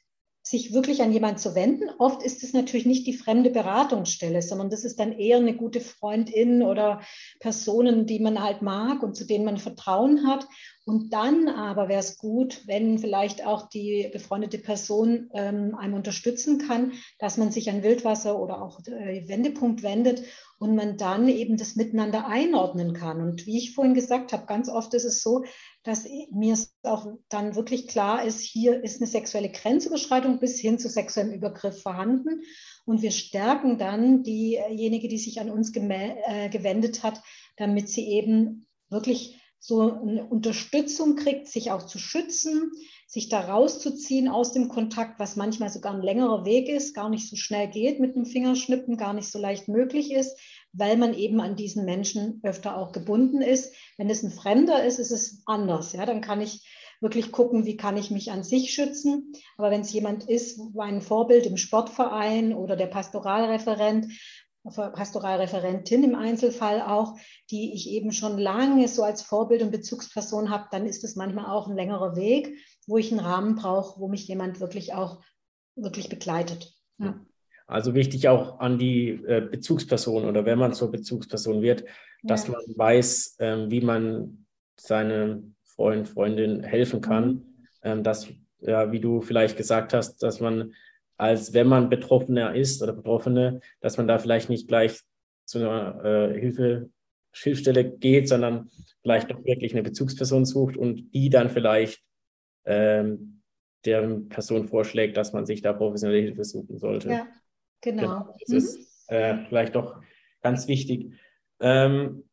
[0.47, 1.91] sich wirklich an jemanden zu wenden.
[1.99, 5.81] Oft ist es natürlich nicht die fremde Beratungsstelle, sondern das ist dann eher eine gute
[5.81, 7.01] Freundin oder
[7.41, 10.47] Personen, die man halt mag und zu denen man Vertrauen hat.
[10.85, 16.59] Und dann aber wäre es gut, wenn vielleicht auch die befreundete Person ähm, einem unterstützen
[16.59, 20.23] kann, dass man sich an Wildwasser oder auch äh, Wendepunkt wendet
[20.59, 23.21] und man dann eben das miteinander einordnen kann.
[23.21, 25.45] Und wie ich vorhin gesagt habe, ganz oft ist es so,
[25.83, 30.89] dass mir auch dann wirklich klar ist, hier ist eine sexuelle Grenzüberschreitung bis hin zu
[30.89, 32.41] sexuellem Übergriff vorhanden.
[32.87, 37.21] Und wir stärken dann diejenige, die sich an uns äh, gewendet hat,
[37.57, 42.71] damit sie eben wirklich so eine Unterstützung kriegt, sich auch zu schützen,
[43.17, 47.31] sich da rauszuziehen aus dem Kontakt, was manchmal sogar ein längerer Weg ist, gar nicht
[47.31, 50.39] so schnell geht mit dem Fingerschnippen, gar nicht so leicht möglich ist,
[50.75, 53.75] weil man eben an diesen Menschen öfter auch gebunden ist.
[53.97, 55.95] Wenn es ein Fremder ist, ist es anders.
[55.95, 56.69] Ja, dann kann ich
[57.01, 59.33] wirklich gucken, wie kann ich mich an sich schützen.
[59.57, 64.13] Aber wenn es jemand ist, ein Vorbild im Sportverein oder der Pastoralreferent,
[64.75, 67.17] Pastoralreferentin im Einzelfall auch,
[67.51, 71.47] die ich eben schon lange so als Vorbild und Bezugsperson habe, dann ist es manchmal
[71.47, 75.23] auch ein längerer Weg, wo ich einen Rahmen brauche, wo mich jemand wirklich auch
[75.75, 76.73] wirklich begleitet.
[76.99, 77.21] Ja.
[77.67, 81.89] Also wichtig auch an die äh, Bezugsperson oder wenn man zur Bezugsperson wird, ja.
[82.23, 84.47] dass man weiß, ähm, wie man
[84.77, 87.27] seinem Freund, Freundin helfen kann.
[87.29, 87.43] Mhm.
[87.83, 88.29] Ähm, dass,
[88.61, 90.73] ja, wie du vielleicht gesagt hast, dass man
[91.17, 95.01] als wenn man Betroffener ist oder Betroffene, dass man da vielleicht nicht gleich
[95.45, 96.91] zu einer äh, Hilfe,
[97.33, 98.71] Hilfsstelle geht, sondern
[99.03, 102.03] vielleicht doch wirklich eine Bezugsperson sucht und die dann vielleicht
[102.67, 103.43] ähm,
[103.85, 107.11] der Person vorschlägt, dass man sich da professionelle Hilfe suchen sollte.
[107.11, 107.27] Ja,
[107.81, 108.03] genau.
[108.03, 108.35] genau.
[108.41, 108.57] Das mhm.
[108.57, 110.03] ist äh, vielleicht doch
[110.43, 111.13] ganz wichtig.
[111.61, 112.25] Ähm,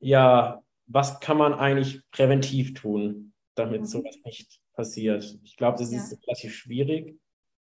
[0.00, 3.86] ja, was kann man eigentlich präventiv tun, damit mhm.
[3.86, 5.38] sowas nicht passiert?
[5.44, 5.98] Ich glaube, das ja.
[5.98, 7.18] ist relativ schwierig.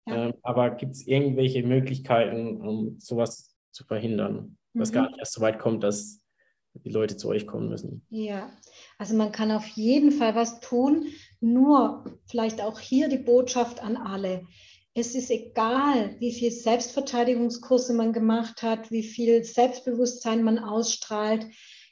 [0.08, 0.28] Ja.
[0.28, 4.96] Ähm, aber gibt es irgendwelche Möglichkeiten, um sowas zu verhindern, dass mhm.
[4.96, 6.22] gar nicht erst so weit kommt, dass
[6.74, 8.06] die Leute zu euch kommen müssen?
[8.10, 8.50] Ja,
[8.98, 11.08] also man kann auf jeden Fall was tun,
[11.39, 14.45] nur vielleicht auch hier die Botschaft an alle.
[14.93, 21.48] Es ist egal, wie viel Selbstverteidigungskurse man gemacht hat, wie viel Selbstbewusstsein man ausstrahlt.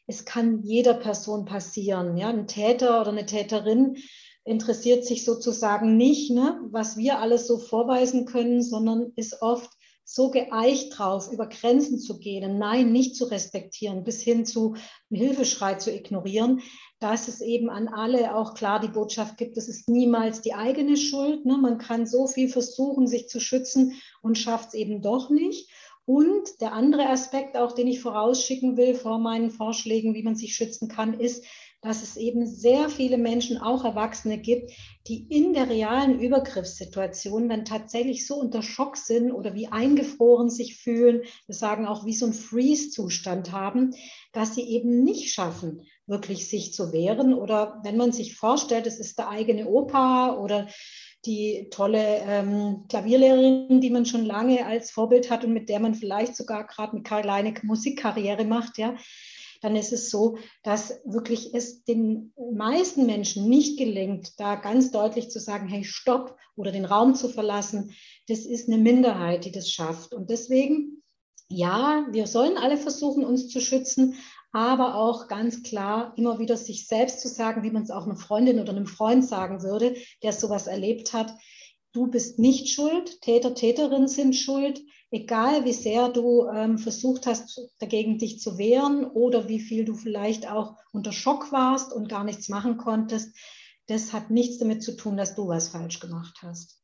[0.08, 2.16] Es kann jeder Person passieren.
[2.16, 2.30] Ja?
[2.30, 3.98] Ein Täter oder eine Täterin
[4.46, 9.70] interessiert sich sozusagen nicht, ne, was wir alles so vorweisen können, sondern ist oft
[10.06, 14.76] so geeicht drauf, über Grenzen zu gehen, Nein nicht zu respektieren, bis hin zu
[15.10, 16.62] einen Hilfeschrei zu ignorieren,
[17.04, 20.96] dass es eben an alle auch klar die Botschaft gibt, es ist niemals die eigene
[20.96, 21.46] Schuld.
[21.46, 21.58] Ne?
[21.58, 25.70] Man kann so viel versuchen, sich zu schützen und schafft es eben doch nicht.
[26.06, 30.56] Und der andere Aspekt, auch den ich vorausschicken will vor meinen Vorschlägen, wie man sich
[30.56, 31.46] schützen kann, ist,
[31.84, 34.72] dass es eben sehr viele Menschen, auch Erwachsene gibt,
[35.08, 40.78] die in der realen Übergriffssituation dann tatsächlich so unter Schock sind oder wie eingefroren sich
[40.78, 43.94] fühlen, wir sagen auch wie so ein Freeze-Zustand haben,
[44.32, 47.34] dass sie eben nicht schaffen, wirklich sich zu wehren.
[47.34, 50.68] Oder wenn man sich vorstellt, es ist der eigene Opa oder
[51.26, 55.96] die tolle ähm, Klavierlehrerin, die man schon lange als Vorbild hat und mit der man
[55.96, 58.96] vielleicht sogar gerade eine kleine Musikkarriere macht, ja,
[59.64, 65.30] dann ist es so, dass wirklich es den meisten Menschen nicht gelingt, da ganz deutlich
[65.30, 67.96] zu sagen, hey, stopp oder den Raum zu verlassen.
[68.28, 70.14] Das ist eine Minderheit, die das schafft.
[70.14, 71.02] Und deswegen,
[71.48, 74.16] ja, wir sollen alle versuchen, uns zu schützen,
[74.52, 78.18] aber auch ganz klar immer wieder sich selbst zu sagen, wie man es auch einer
[78.18, 81.34] Freundin oder einem Freund sagen würde, der sowas erlebt hat.
[81.94, 84.82] Du bist nicht schuld, Täter, Täterin sind schuld,
[85.14, 89.94] egal wie sehr du ähm, versucht hast, dagegen dich zu wehren oder wie viel du
[89.94, 93.38] vielleicht auch unter Schock warst und gar nichts machen konntest.
[93.86, 96.83] Das hat nichts damit zu tun, dass du was falsch gemacht hast.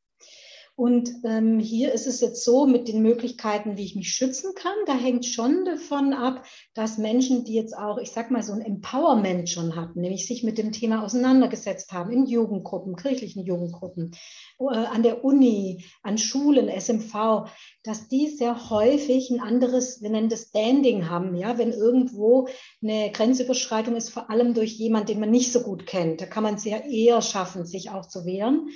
[0.76, 4.72] Und ähm, hier ist es jetzt so mit den Möglichkeiten, wie ich mich schützen kann.
[4.86, 8.62] Da hängt schon davon ab, dass Menschen, die jetzt auch, ich sag mal, so ein
[8.62, 14.12] Empowerment schon hatten, nämlich sich mit dem Thema auseinandergesetzt haben in Jugendgruppen, kirchlichen Jugendgruppen,
[14.58, 17.48] äh, an der Uni, an Schulen, SMV,
[17.82, 21.36] dass die sehr häufig ein anderes, wir nennen das Standing haben.
[21.36, 22.48] Ja, wenn irgendwo
[22.82, 26.42] eine Grenzüberschreitung ist, vor allem durch jemanden, den man nicht so gut kennt, da kann
[26.42, 28.70] man es ja eher schaffen, sich auch zu wehren.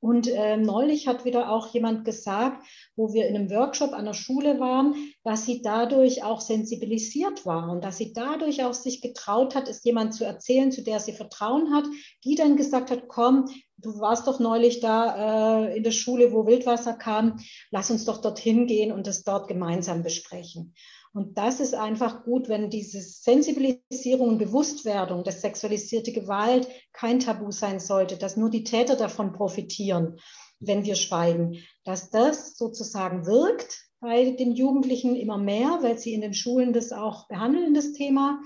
[0.00, 4.14] Und äh, neulich hat wieder auch jemand gesagt, wo wir in einem Workshop an der
[4.14, 9.54] Schule waren, dass sie dadurch auch sensibilisiert war und dass sie dadurch auch sich getraut
[9.54, 11.84] hat, es jemand zu erzählen, zu der sie Vertrauen hat,
[12.24, 16.46] die dann gesagt hat, komm, du warst doch neulich da äh, in der Schule, wo
[16.46, 17.38] Wildwasser kam,
[17.70, 20.74] lass uns doch dorthin gehen und das dort gemeinsam besprechen.
[21.12, 27.50] Und das ist einfach gut, wenn diese Sensibilisierung und Bewusstwerdung, dass sexualisierte Gewalt kein Tabu
[27.50, 30.18] sein sollte, dass nur die Täter davon profitieren,
[30.60, 36.20] wenn wir schweigen, dass das sozusagen wirkt bei den Jugendlichen immer mehr, weil sie in
[36.20, 38.40] den Schulen das auch behandeln, das Thema.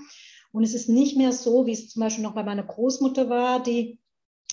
[0.51, 3.61] Und es ist nicht mehr so, wie es zum Beispiel noch bei meiner Großmutter war,
[3.61, 3.99] die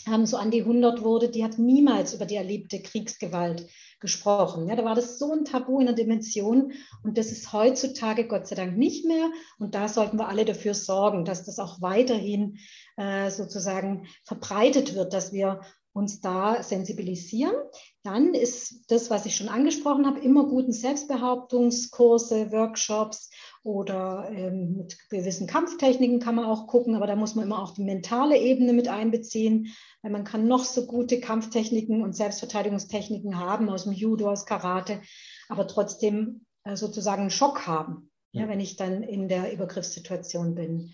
[0.07, 3.67] ähm, so an die 100 wurde, die hat niemals über die erlebte Kriegsgewalt
[4.03, 4.69] gesprochen.
[4.69, 8.47] Ja, da war das so ein Tabu in der Dimension und das ist heutzutage Gott
[8.47, 9.31] sei Dank nicht mehr.
[9.59, 12.59] Und da sollten wir alle dafür sorgen, dass das auch weiterhin
[12.99, 15.61] äh, sozusagen verbreitet wird, dass wir
[15.95, 17.55] uns da sensibilisieren.
[18.03, 23.31] Dann ist das, was ich schon angesprochen habe, immer guten Selbstbehauptungskurse, Workshops
[23.65, 27.75] oder ähm, mit gewissen Kampftechniken kann man auch gucken, aber da muss man immer auch
[27.75, 29.69] die mentale Ebene mit einbeziehen,
[30.03, 35.01] weil man kann noch so gute Kampftechniken und Selbstverteidigungstechniken haben aus dem Judo, aus Karate,
[35.49, 38.43] aber trotzdem äh, sozusagen einen Schock haben, ja.
[38.43, 40.93] Ja, wenn ich dann in der Übergriffssituation bin.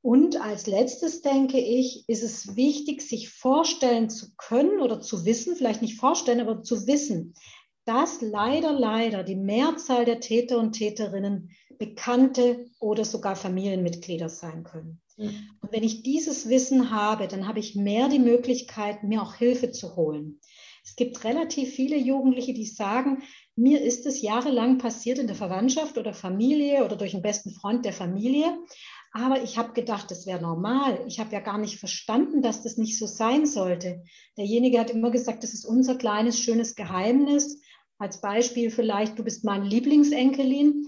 [0.00, 5.56] Und als letztes denke ich, ist es wichtig, sich vorstellen zu können oder zu wissen,
[5.56, 7.34] vielleicht nicht vorstellen, aber zu wissen,
[7.86, 15.00] dass leider, leider die Mehrzahl der Täter und Täterinnen Bekannte oder sogar Familienmitglieder sein können.
[15.16, 15.48] Mhm.
[15.60, 19.70] Und wenn ich dieses Wissen habe, dann habe ich mehr die Möglichkeit, mir auch Hilfe
[19.70, 20.40] zu holen.
[20.84, 23.22] Es gibt relativ viele Jugendliche, die sagen,
[23.56, 27.84] mir ist es jahrelang passiert in der Verwandtschaft oder Familie oder durch einen besten Freund
[27.84, 28.56] der Familie.
[29.12, 31.02] Aber ich habe gedacht, das wäre normal.
[31.08, 34.04] Ich habe ja gar nicht verstanden, dass das nicht so sein sollte.
[34.36, 37.60] Derjenige hat immer gesagt, das ist unser kleines, schönes Geheimnis.
[37.98, 40.86] Als Beispiel vielleicht, du bist meine Lieblingsenkelin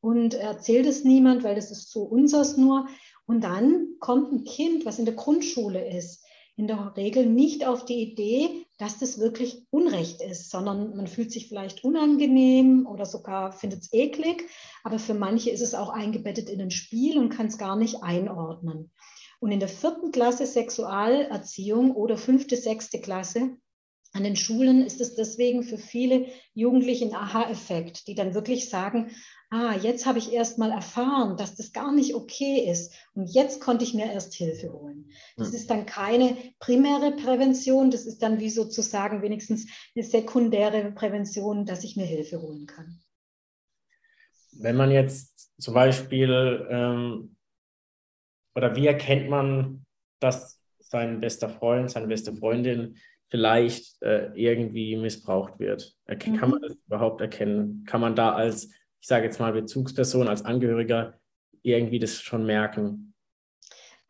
[0.00, 2.88] und erzählt es niemand, weil das ist so unseres nur.
[3.26, 6.24] Und dann kommt ein Kind, was in der Grundschule ist,
[6.56, 11.32] in der Regel nicht auf die Idee, dass das wirklich Unrecht ist, sondern man fühlt
[11.32, 14.48] sich vielleicht unangenehm oder sogar findet es eklig.
[14.84, 18.02] Aber für manche ist es auch eingebettet in ein Spiel und kann es gar nicht
[18.02, 18.90] einordnen.
[19.38, 23.56] Und in der vierten Klasse Sexualerziehung oder fünfte, sechste Klasse
[24.12, 29.10] an den Schulen ist es deswegen für viele Jugendliche ein Aha-Effekt, die dann wirklich sagen,
[29.50, 33.60] ah, jetzt habe ich erst mal erfahren, dass das gar nicht okay ist und jetzt
[33.60, 35.10] konnte ich mir erst Hilfe holen.
[35.36, 41.66] Das ist dann keine primäre Prävention, das ist dann wie sozusagen wenigstens eine sekundäre Prävention,
[41.66, 43.00] dass ich mir Hilfe holen kann.
[44.52, 47.36] Wenn man jetzt zum Beispiel, ähm,
[48.54, 49.84] oder wie erkennt man,
[50.20, 52.96] dass sein bester Freund, seine beste Freundin
[53.28, 55.96] vielleicht äh, irgendwie missbraucht wird.
[56.06, 56.50] Kann mhm.
[56.50, 57.84] man das überhaupt erkennen?
[57.86, 61.18] Kann man da als, ich sage jetzt mal, Bezugsperson, als Angehöriger
[61.62, 63.14] irgendwie das schon merken?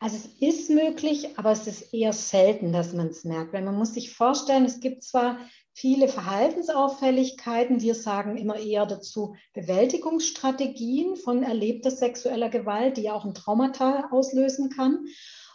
[0.02, 3.52] Also es ist möglich, aber es ist eher selten, dass man es merkt.
[3.52, 5.38] Weil man muss sich vorstellen, es gibt zwar
[5.74, 7.82] viele Verhaltensauffälligkeiten.
[7.82, 14.08] Wir sagen immer eher dazu Bewältigungsstrategien von erlebter sexueller Gewalt, die ja auch ein Traumata
[14.10, 15.04] auslösen kann.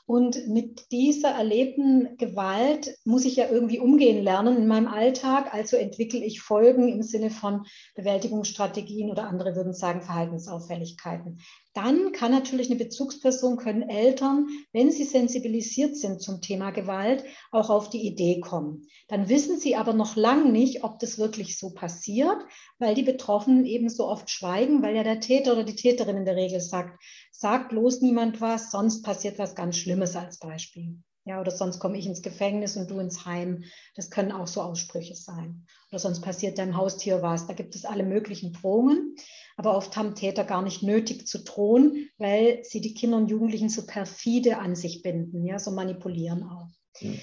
[0.08, 5.52] Und mit dieser erlebten Gewalt muss ich ja irgendwie umgehen lernen in meinem Alltag.
[5.54, 7.66] Also entwickle ich Folgen im Sinne von
[7.96, 11.40] Bewältigungsstrategien oder andere würden sagen Verhaltensauffälligkeiten.
[11.76, 17.70] Dann kann natürlich eine Bezugsperson, können Eltern, wenn sie sensibilisiert sind zum Thema Gewalt, auch
[17.70, 18.88] auf die Idee kommen.
[19.10, 22.38] Dann wissen sie aber noch lange nicht, ob das wirklich so passiert,
[22.80, 26.26] weil die Betroffenen eben so oft schweigen, weil ja der Täter oder die Täterin in
[26.26, 26.98] der Regel sagt,
[27.32, 31.04] sagt bloß niemand was, sonst passiert was ganz Schlimmes als Beispiel.
[31.28, 33.64] Ja, oder sonst komme ich ins Gefängnis und du ins Heim.
[33.96, 35.66] Das können auch so Aussprüche sein.
[35.90, 37.48] Oder sonst passiert deinem Haustier was.
[37.48, 39.16] Da gibt es alle möglichen Drohungen.
[39.58, 43.70] Aber oft haben Täter gar nicht nötig zu drohen, weil sie die Kinder und Jugendlichen
[43.70, 46.68] so perfide an sich binden, ja, so manipulieren auch.
[47.02, 47.20] Mhm.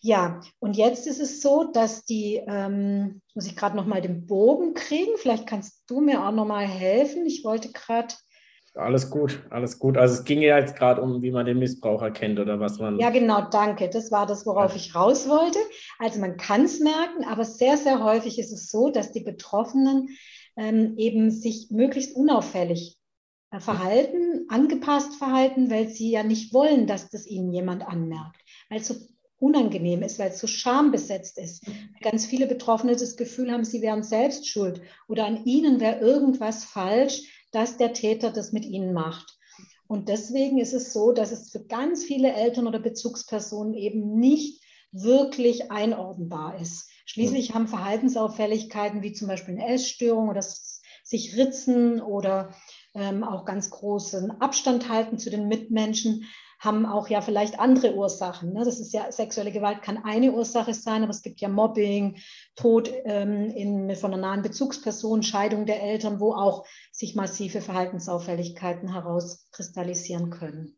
[0.00, 4.26] Ja, und jetzt ist es so, dass die, ähm, muss ich gerade noch mal den
[4.26, 5.12] Bogen kriegen.
[5.16, 7.24] Vielleicht kannst du mir auch noch mal helfen.
[7.24, 8.12] Ich wollte gerade
[8.74, 9.98] alles gut, alles gut.
[9.98, 12.98] Also es ging ja jetzt gerade um, wie man den Missbrauch erkennt oder was man.
[12.98, 13.90] Ja, genau, danke.
[13.90, 14.76] Das war das, worauf ja.
[14.76, 15.58] ich raus wollte.
[15.98, 20.08] Also man kann es merken, aber sehr, sehr häufig ist es so, dass die Betroffenen
[20.56, 22.98] ähm, eben sich möglichst unauffällig
[23.50, 28.80] äh, verhalten, angepasst verhalten, weil sie ja nicht wollen, dass das ihnen jemand anmerkt, weil
[28.80, 28.94] es so
[29.38, 31.66] unangenehm ist, weil es so schambesetzt ist.
[32.00, 36.64] Ganz viele Betroffene das Gefühl haben, sie wären selbst schuld oder an ihnen wäre irgendwas
[36.64, 39.38] falsch dass der Täter das mit ihnen macht.
[39.86, 44.62] Und deswegen ist es so, dass es für ganz viele Eltern oder Bezugspersonen eben nicht
[44.90, 46.90] wirklich einordnbar ist.
[47.06, 50.42] Schließlich haben Verhaltensauffälligkeiten wie zum Beispiel eine Essstörung oder
[51.04, 52.54] sich ritzen oder
[52.94, 56.24] ähm, auch ganz großen Abstand halten zu den Mitmenschen
[56.62, 58.52] haben auch ja vielleicht andere Ursachen.
[58.52, 58.64] Ne?
[58.64, 62.18] Das ist ja, sexuelle Gewalt kann eine Ursache sein, aber es gibt ja Mobbing,
[62.54, 68.92] Tod ähm, in, von einer nahen Bezugsperson, Scheidung der Eltern, wo auch sich massive Verhaltensauffälligkeiten
[68.92, 70.76] herauskristallisieren können.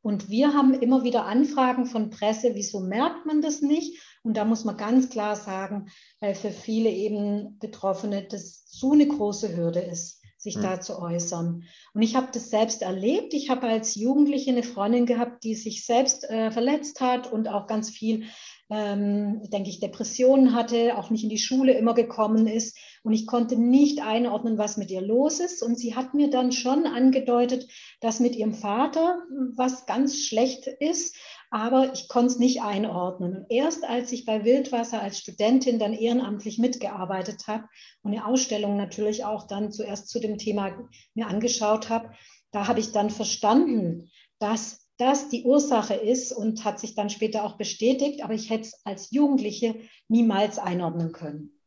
[0.00, 4.02] Und wir haben immer wieder Anfragen von Presse, wieso merkt man das nicht?
[4.22, 9.06] Und da muss man ganz klar sagen, weil für viele eben Betroffene das so eine
[9.06, 10.62] große Hürde ist sich mhm.
[10.62, 11.62] da zu äußern.
[11.94, 13.32] Und ich habe das selbst erlebt.
[13.32, 17.68] Ich habe als Jugendliche eine Freundin gehabt, die sich selbst äh, verletzt hat und auch
[17.68, 18.24] ganz viel,
[18.68, 22.76] ähm, denke ich, Depressionen hatte, auch nicht in die Schule immer gekommen ist.
[23.04, 25.62] Und ich konnte nicht einordnen, was mit ihr los ist.
[25.62, 27.68] Und sie hat mir dann schon angedeutet,
[28.00, 29.22] dass mit ihrem Vater
[29.54, 31.14] was ganz schlecht ist
[31.52, 33.36] aber ich konnte es nicht einordnen.
[33.36, 37.68] Und erst als ich bei Wildwasser als Studentin dann ehrenamtlich mitgearbeitet habe
[38.02, 42.10] und eine Ausstellung natürlich auch dann zuerst zu dem Thema mir angeschaut habe,
[42.52, 47.44] da habe ich dann verstanden, dass das die Ursache ist und hat sich dann später
[47.44, 49.74] auch bestätigt, aber ich hätte es als Jugendliche
[50.08, 51.60] niemals einordnen können.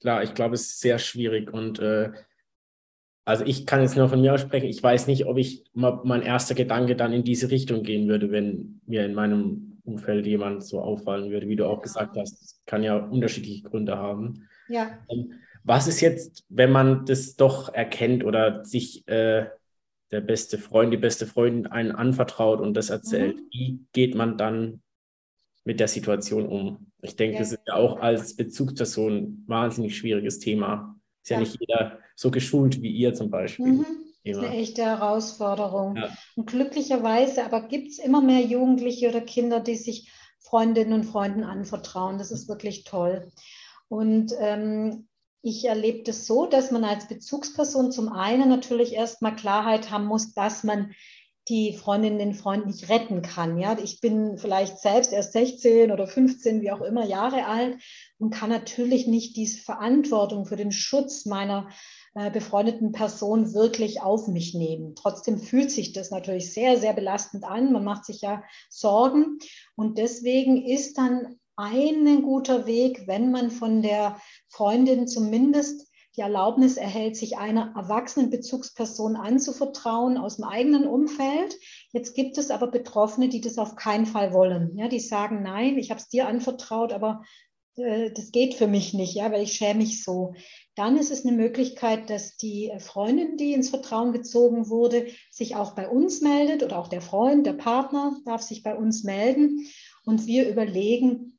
[0.00, 2.12] Klar, ich glaube, es ist sehr schwierig und äh,
[3.26, 6.54] also ich kann jetzt nur von mir aussprechen, ich weiß nicht, ob ich mein erster
[6.54, 11.30] Gedanke dann in diese Richtung gehen würde, wenn mir in meinem Umfeld jemand so auffallen
[11.30, 12.40] würde, wie du auch gesagt hast.
[12.40, 14.46] Das kann ja unterschiedliche Gründe haben.
[14.68, 14.98] Ja.
[15.08, 15.32] Ähm,
[15.64, 19.46] was ist jetzt, wenn man das doch erkennt oder sich äh,
[20.12, 23.38] der beste Freund, die beste Freundin einen anvertraut und das erzählt?
[23.38, 23.48] Mhm.
[23.50, 24.82] Wie geht man dann
[25.64, 26.92] mit der Situation um?
[27.02, 27.40] Ich denke, ja.
[27.40, 30.96] das ist ja auch als Bezugsperson ein wahnsinnig schwieriges Thema.
[31.24, 33.66] Ist ja, ja nicht jeder so geschult wie ihr zum Beispiel.
[33.66, 33.86] Mhm.
[34.24, 35.96] Das ist eine echte Herausforderung.
[35.96, 36.08] Ja.
[36.34, 41.44] Und glücklicherweise aber gibt es immer mehr Jugendliche oder Kinder, die sich Freundinnen und Freunden
[41.44, 42.18] anvertrauen.
[42.18, 43.30] Das ist wirklich toll.
[43.88, 45.06] Und ähm,
[45.42, 50.34] ich erlebe das so, dass man als Bezugsperson zum einen natürlich erstmal Klarheit haben muss,
[50.34, 50.92] dass man
[51.48, 53.56] die Freundin den Freund nicht retten kann.
[53.58, 57.80] Ja, ich bin vielleicht selbst erst 16 oder 15, wie auch immer Jahre alt
[58.18, 61.68] und kann natürlich nicht diese Verantwortung für den Schutz meiner
[62.16, 64.94] äh, befreundeten Person wirklich auf mich nehmen.
[64.94, 67.72] Trotzdem fühlt sich das natürlich sehr, sehr belastend an.
[67.72, 69.38] Man macht sich ja Sorgen
[69.74, 76.78] und deswegen ist dann ein guter Weg, wenn man von der Freundin zumindest die Erlaubnis
[76.78, 81.54] erhält, sich einer erwachsenen Bezugsperson anzuvertrauen aus dem eigenen Umfeld.
[81.92, 84.74] Jetzt gibt es aber Betroffene, die das auf keinen Fall wollen.
[84.78, 87.22] Ja, die sagen, nein, ich habe es dir anvertraut, aber
[87.76, 90.34] das geht für mich nicht, ja, weil ich schäme mich so.
[90.74, 95.74] Dann ist es eine Möglichkeit, dass die Freundin, die ins Vertrauen gezogen wurde, sich auch
[95.74, 99.66] bei uns meldet oder auch der Freund, der Partner darf sich bei uns melden
[100.04, 101.38] und wir überlegen,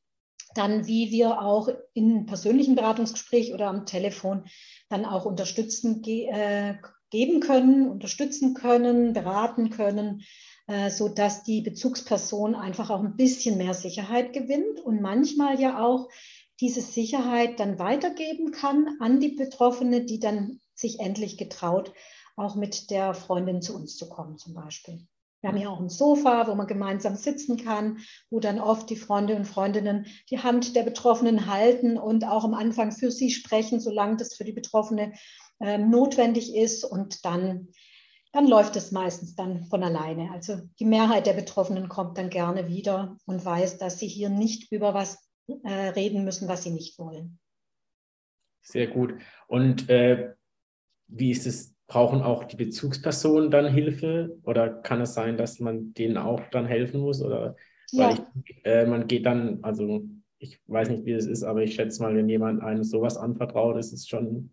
[0.54, 4.46] dann wie wir auch in persönlichen Beratungsgespräch oder am Telefon
[4.90, 6.76] dann auch unterstützen äh,
[7.10, 10.24] geben können, unterstützen können, beraten können,
[10.68, 15.84] äh, so dass die Bezugsperson einfach auch ein bisschen mehr Sicherheit gewinnt und manchmal ja
[15.84, 16.10] auch
[16.60, 21.94] diese Sicherheit dann weitergeben kann an die Betroffene, die dann sich endlich getraut,
[22.36, 25.08] auch mit der Freundin zu uns zu kommen zum Beispiel.
[25.42, 28.00] Wir haben hier auch ein Sofa, wo man gemeinsam sitzen kann,
[28.32, 32.56] wo dann oft die Freunde und Freundinnen die Hand der Betroffenen halten und auch am
[32.56, 35.14] Anfang für sie sprechen, solange das für die Betroffene
[35.60, 36.84] äh, notwendig ist.
[36.84, 37.68] Und dann,
[38.34, 40.32] dann läuft es meistens dann von alleine.
[40.32, 44.72] Also die Mehrheit der Betroffenen kommt dann gerne wieder und weiß, dass sie hier nicht
[44.72, 45.28] über was
[45.64, 47.40] äh, reden müssen, was sie nicht wollen.
[48.62, 49.16] Sehr gut.
[49.48, 50.34] Und äh,
[51.08, 55.94] wie ist es brauchen auch die Bezugspersonen dann Hilfe oder kann es sein, dass man
[55.94, 57.22] denen auch dann helfen muss?
[57.22, 57.56] Oder
[57.92, 58.10] ja.
[58.10, 60.04] weil ich, äh, man geht dann, also
[60.38, 63.78] ich weiß nicht, wie es ist, aber ich schätze mal, wenn jemand einem sowas anvertraut,
[63.78, 64.52] ist es schon,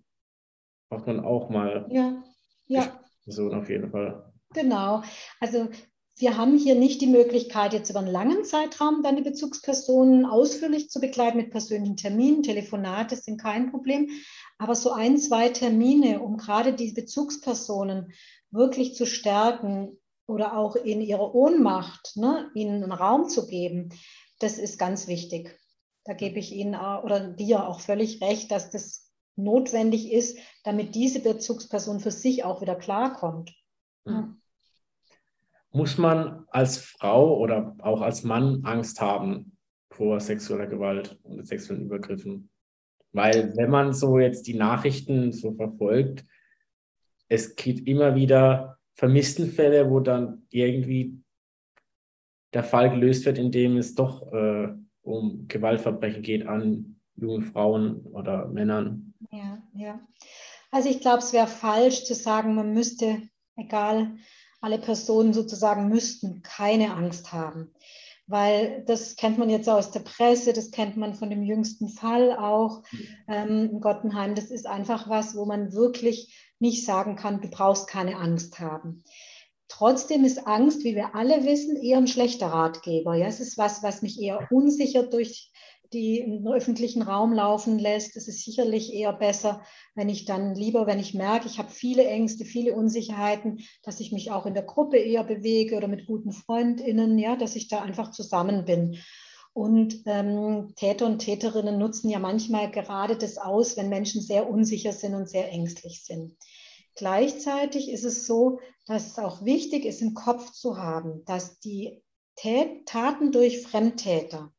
[0.88, 2.22] braucht man auch mal ja.
[2.66, 3.03] Ja.
[3.24, 4.32] Person auf jeden Fall.
[4.52, 5.02] Genau.
[5.40, 5.68] Also
[6.16, 11.00] wir haben hier nicht die Möglichkeit, jetzt über einen langen Zeitraum deine Bezugspersonen ausführlich zu
[11.00, 12.44] begleiten mit persönlichen Terminen.
[12.44, 14.10] Telefonate sind kein Problem.
[14.58, 18.12] Aber so ein, zwei Termine, um gerade die Bezugspersonen
[18.52, 23.88] wirklich zu stärken oder auch in ihrer Ohnmacht, ne, ihnen einen Raum zu geben,
[24.38, 25.58] das ist ganz wichtig.
[26.04, 29.03] Da gebe ich Ihnen oder dir auch völlig recht, dass das
[29.36, 33.54] notwendig ist, damit diese Bezugsperson für sich auch wieder klarkommt.
[34.06, 34.34] Ja.
[35.72, 39.56] Muss man als Frau oder auch als Mann Angst haben
[39.90, 42.50] vor sexueller Gewalt und sexuellen Übergriffen?
[43.12, 46.24] Weil wenn man so jetzt die Nachrichten so verfolgt,
[47.28, 51.20] es gibt immer wieder Vermisstenfälle, wo dann irgendwie
[52.52, 54.68] der Fall gelöst wird, indem es doch äh,
[55.02, 59.03] um Gewaltverbrechen geht an jungen Frauen oder Männern.
[59.30, 60.00] Ja, ja.
[60.70, 63.22] Also ich glaube, es wäre falsch zu sagen, man müsste,
[63.56, 64.16] egal
[64.60, 67.72] alle Personen sozusagen müssten keine Angst haben.
[68.26, 72.34] Weil das kennt man jetzt aus der Presse, das kennt man von dem jüngsten Fall
[72.36, 72.82] auch
[73.28, 74.34] ähm, in Gottenheim.
[74.34, 79.04] Das ist einfach was, wo man wirklich nicht sagen kann, du brauchst keine Angst haben.
[79.68, 83.14] Trotzdem ist Angst, wie wir alle wissen, eher ein schlechter Ratgeber.
[83.14, 85.50] Ja, es ist was, was mich eher unsicher durch
[85.94, 88.16] die im öffentlichen Raum laufen lässt.
[88.16, 89.62] Es ist sicherlich eher besser,
[89.94, 94.12] wenn ich dann lieber, wenn ich merke, ich habe viele Ängste, viele Unsicherheiten, dass ich
[94.12, 97.80] mich auch in der Gruppe eher bewege oder mit guten FreundInnen, ja, dass ich da
[97.80, 98.98] einfach zusammen bin.
[99.54, 104.92] Und ähm, Täter und Täterinnen nutzen ja manchmal gerade das aus, wenn Menschen sehr unsicher
[104.92, 106.36] sind und sehr ängstlich sind.
[106.96, 112.02] Gleichzeitig ist es so, dass es auch wichtig ist, im Kopf zu haben, dass die
[112.84, 114.52] Taten durch Fremdtäter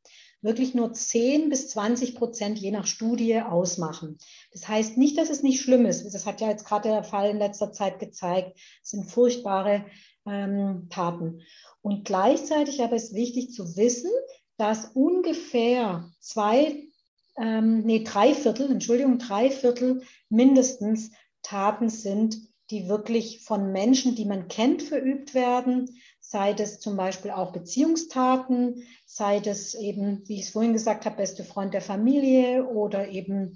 [0.45, 4.17] wirklich nur 10 bis 20 Prozent je nach Studie ausmachen.
[4.53, 6.05] Das heißt nicht, dass es nicht schlimm ist.
[6.13, 8.57] Das hat ja jetzt gerade der Fall in letzter Zeit gezeigt.
[8.83, 9.85] Es sind furchtbare
[10.25, 11.41] ähm, Taten.
[11.81, 14.11] Und gleichzeitig aber ist wichtig zu wissen,
[14.57, 16.87] dass ungefähr zwei,
[17.37, 22.37] ähm, nee, drei Viertel, Entschuldigung, drei Viertel mindestens Taten sind,
[22.71, 25.89] die wirklich von Menschen, die man kennt, verübt werden
[26.29, 31.17] sei das zum Beispiel auch Beziehungstaten, sei das eben, wie ich es vorhin gesagt habe,
[31.17, 33.55] beste Freund der Familie oder eben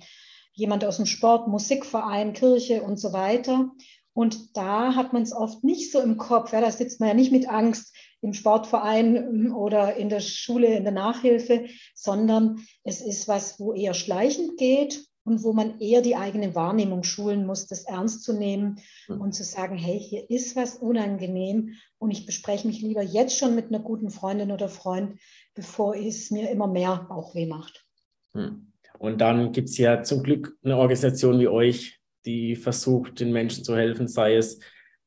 [0.54, 3.72] jemand aus dem Sport, Musikverein, Kirche und so weiter.
[4.14, 6.52] Und da hat man es oft nicht so im Kopf.
[6.52, 10.84] Ja, da sitzt man ja nicht mit Angst im Sportverein oder in der Schule, in
[10.84, 16.16] der Nachhilfe, sondern es ist was, wo eher schleichend geht und wo man eher die
[16.16, 19.22] eigene Wahrnehmung schulen muss, das ernst zu nehmen mhm.
[19.22, 23.56] und zu sagen, hey, hier ist was unangenehm und ich bespreche mich lieber jetzt schon
[23.56, 25.20] mit einer guten Freundin oder Freund,
[25.54, 27.86] bevor es mir immer mehr Bauchweh macht.
[28.34, 28.74] Mhm.
[28.98, 33.64] Und dann gibt es ja zum Glück eine Organisation wie euch, die versucht, den Menschen
[33.64, 34.60] zu helfen, sei es,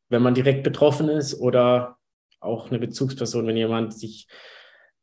[0.09, 1.99] wenn man direkt betroffen ist oder
[2.41, 4.29] auch eine Bezugsperson, wenn jemand sich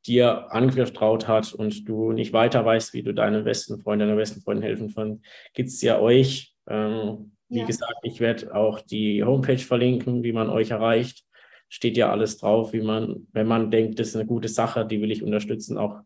[0.08, 4.41] dir angetraut hat und du nicht weiter weißt, wie du deinem besten Freund, deiner besten
[4.41, 5.24] Freundin helfen kannst,
[5.54, 6.56] gibt es ja euch.
[6.68, 7.66] Ähm, wie ja.
[7.66, 11.26] gesagt, ich werde auch die Homepage verlinken, wie man euch erreicht.
[11.68, 15.02] Steht ja alles drauf, wie man, wenn man denkt, das ist eine gute Sache, die
[15.02, 16.02] will ich unterstützen, auch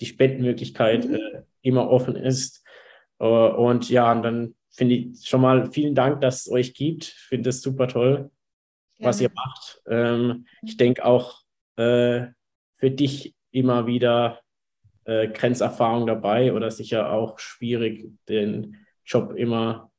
[0.00, 1.14] die Spendenmöglichkeit mhm.
[1.14, 2.64] äh, immer offen ist.
[3.20, 7.04] Uh, und ja, und dann finde ich schon mal vielen Dank, dass es euch gibt.
[7.04, 8.30] Ich finde es super toll,
[8.98, 9.06] ja.
[9.06, 9.80] was ihr macht.
[9.86, 11.42] Ähm, ich denke auch,
[11.76, 12.26] äh,
[12.82, 14.40] für dich immer wieder
[15.04, 19.92] äh, Grenzerfahrung dabei oder sicher auch schwierig, den Job immer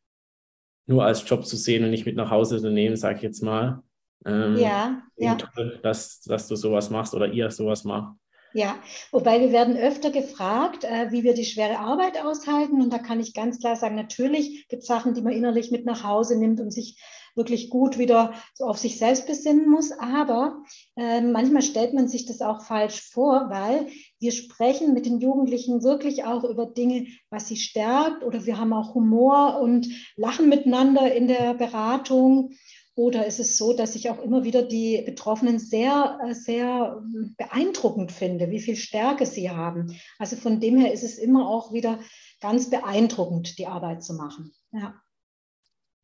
[0.85, 3.41] nur als Job zu sehen und nicht mit nach Hause zu nehmen, sage ich jetzt
[3.41, 3.81] mal.
[4.25, 5.35] Ähm, ja, ja.
[5.35, 8.17] Toll, dass, dass du sowas machst oder ihr sowas macht.
[8.53, 8.75] Ja,
[9.11, 12.81] wobei wir werden öfter gefragt, äh, wie wir die schwere Arbeit aushalten.
[12.81, 15.85] Und da kann ich ganz klar sagen, natürlich gibt es Sachen, die man innerlich mit
[15.85, 17.01] nach Hause nimmt und sich
[17.35, 19.91] wirklich gut wieder so auf sich selbst besinnen muss.
[19.91, 20.63] Aber
[20.95, 23.87] äh, manchmal stellt man sich das auch falsch vor, weil
[24.19, 28.23] wir sprechen mit den Jugendlichen wirklich auch über Dinge, was sie stärkt.
[28.23, 32.51] Oder wir haben auch Humor und lachen miteinander in der Beratung.
[32.95, 37.01] Oder ist es so, dass ich auch immer wieder die Betroffenen sehr, äh, sehr
[37.37, 39.99] beeindruckend finde, wie viel Stärke sie haben?
[40.19, 41.99] Also von dem her ist es immer auch wieder
[42.39, 44.53] ganz beeindruckend, die Arbeit zu machen.
[44.71, 45.01] Ja.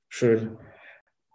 [0.07, 0.57] Schön.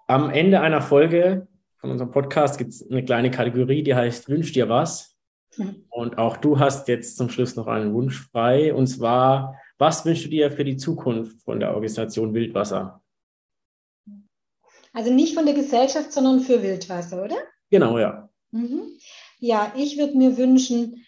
[0.06, 1.48] Am Ende einer Folge
[1.78, 5.16] von unserem Podcast gibt es eine kleine Kategorie, die heißt Wünsch dir was.
[5.56, 5.86] Mhm.
[5.88, 8.74] Und auch du hast jetzt zum Schluss noch einen Wunsch frei.
[8.74, 13.02] Und zwar, was wünschst du dir für die Zukunft von der Organisation Wildwasser?
[14.92, 17.36] Also nicht von der Gesellschaft, sondern für Wildwasser, oder?
[17.70, 18.28] Genau, ja.
[18.50, 18.82] Mhm.
[19.38, 21.06] Ja, ich würde mir wünschen,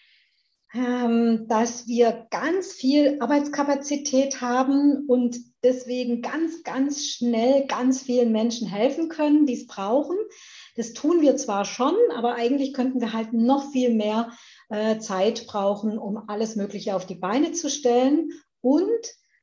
[0.73, 5.37] ähm, dass wir ganz viel Arbeitskapazität haben und
[5.67, 10.15] deswegen ganz, ganz schnell ganz vielen Menschen helfen können, die es brauchen.
[10.75, 14.31] Das tun wir zwar schon, aber eigentlich könnten wir halt noch viel mehr
[14.69, 18.29] äh, Zeit brauchen, um alles Mögliche auf die Beine zu stellen.
[18.61, 18.87] Und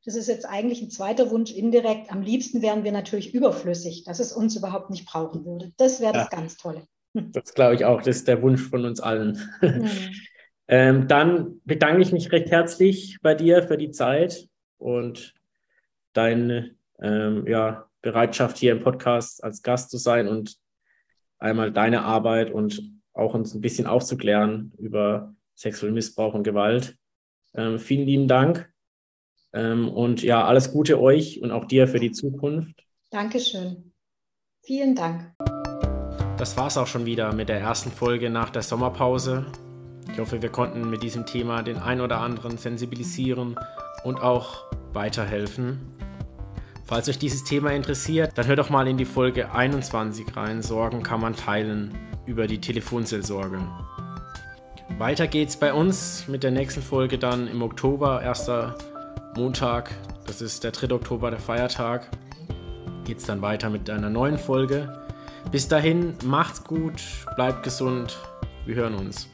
[0.05, 2.11] das ist jetzt eigentlich ein zweiter Wunsch indirekt.
[2.11, 5.73] Am liebsten wären wir natürlich überflüssig, dass es uns überhaupt nicht brauchen würde.
[5.77, 6.87] Das wäre ja, das ganz Tolle.
[7.33, 8.03] Das glaube ich auch.
[8.03, 9.39] Das ist der Wunsch von uns allen.
[9.61, 9.89] Mhm.
[10.69, 14.49] ähm, dann bedanke ich mich recht herzlich bei dir für die Zeit
[14.79, 15.33] und
[16.17, 20.57] deine ähm, ja, Bereitschaft, hier im Podcast als Gast zu sein und
[21.39, 26.97] einmal deine Arbeit und auch uns ein bisschen aufzuklären über sexuellen Missbrauch und Gewalt.
[27.55, 28.71] Ähm, vielen lieben Dank.
[29.53, 32.85] Ähm, und ja, alles Gute euch und auch dir für die Zukunft.
[33.11, 33.93] Dankeschön.
[34.63, 35.33] Vielen Dank.
[36.37, 39.47] Das war es auch schon wieder mit der ersten Folge nach der Sommerpause.
[40.13, 43.57] Ich hoffe, wir konnten mit diesem Thema den ein oder anderen sensibilisieren
[44.05, 45.81] und auch weiterhelfen.
[46.85, 50.63] Falls euch dieses Thema interessiert, dann hört doch mal in die Folge 21 rein.
[50.63, 51.95] Sorgen kann man teilen
[52.27, 53.59] über die Telefonseelsorge.
[54.99, 58.51] Weiter geht's bei uns mit der nächsten Folge dann im Oktober, 1.
[59.37, 59.91] Montag,
[60.27, 60.95] das ist der 3.
[60.95, 62.09] Oktober, der Feiertag,
[63.05, 65.03] geht es dann weiter mit einer neuen Folge.
[65.51, 67.03] Bis dahin, macht's gut,
[67.35, 68.19] bleibt gesund,
[68.67, 69.29] wir hören uns.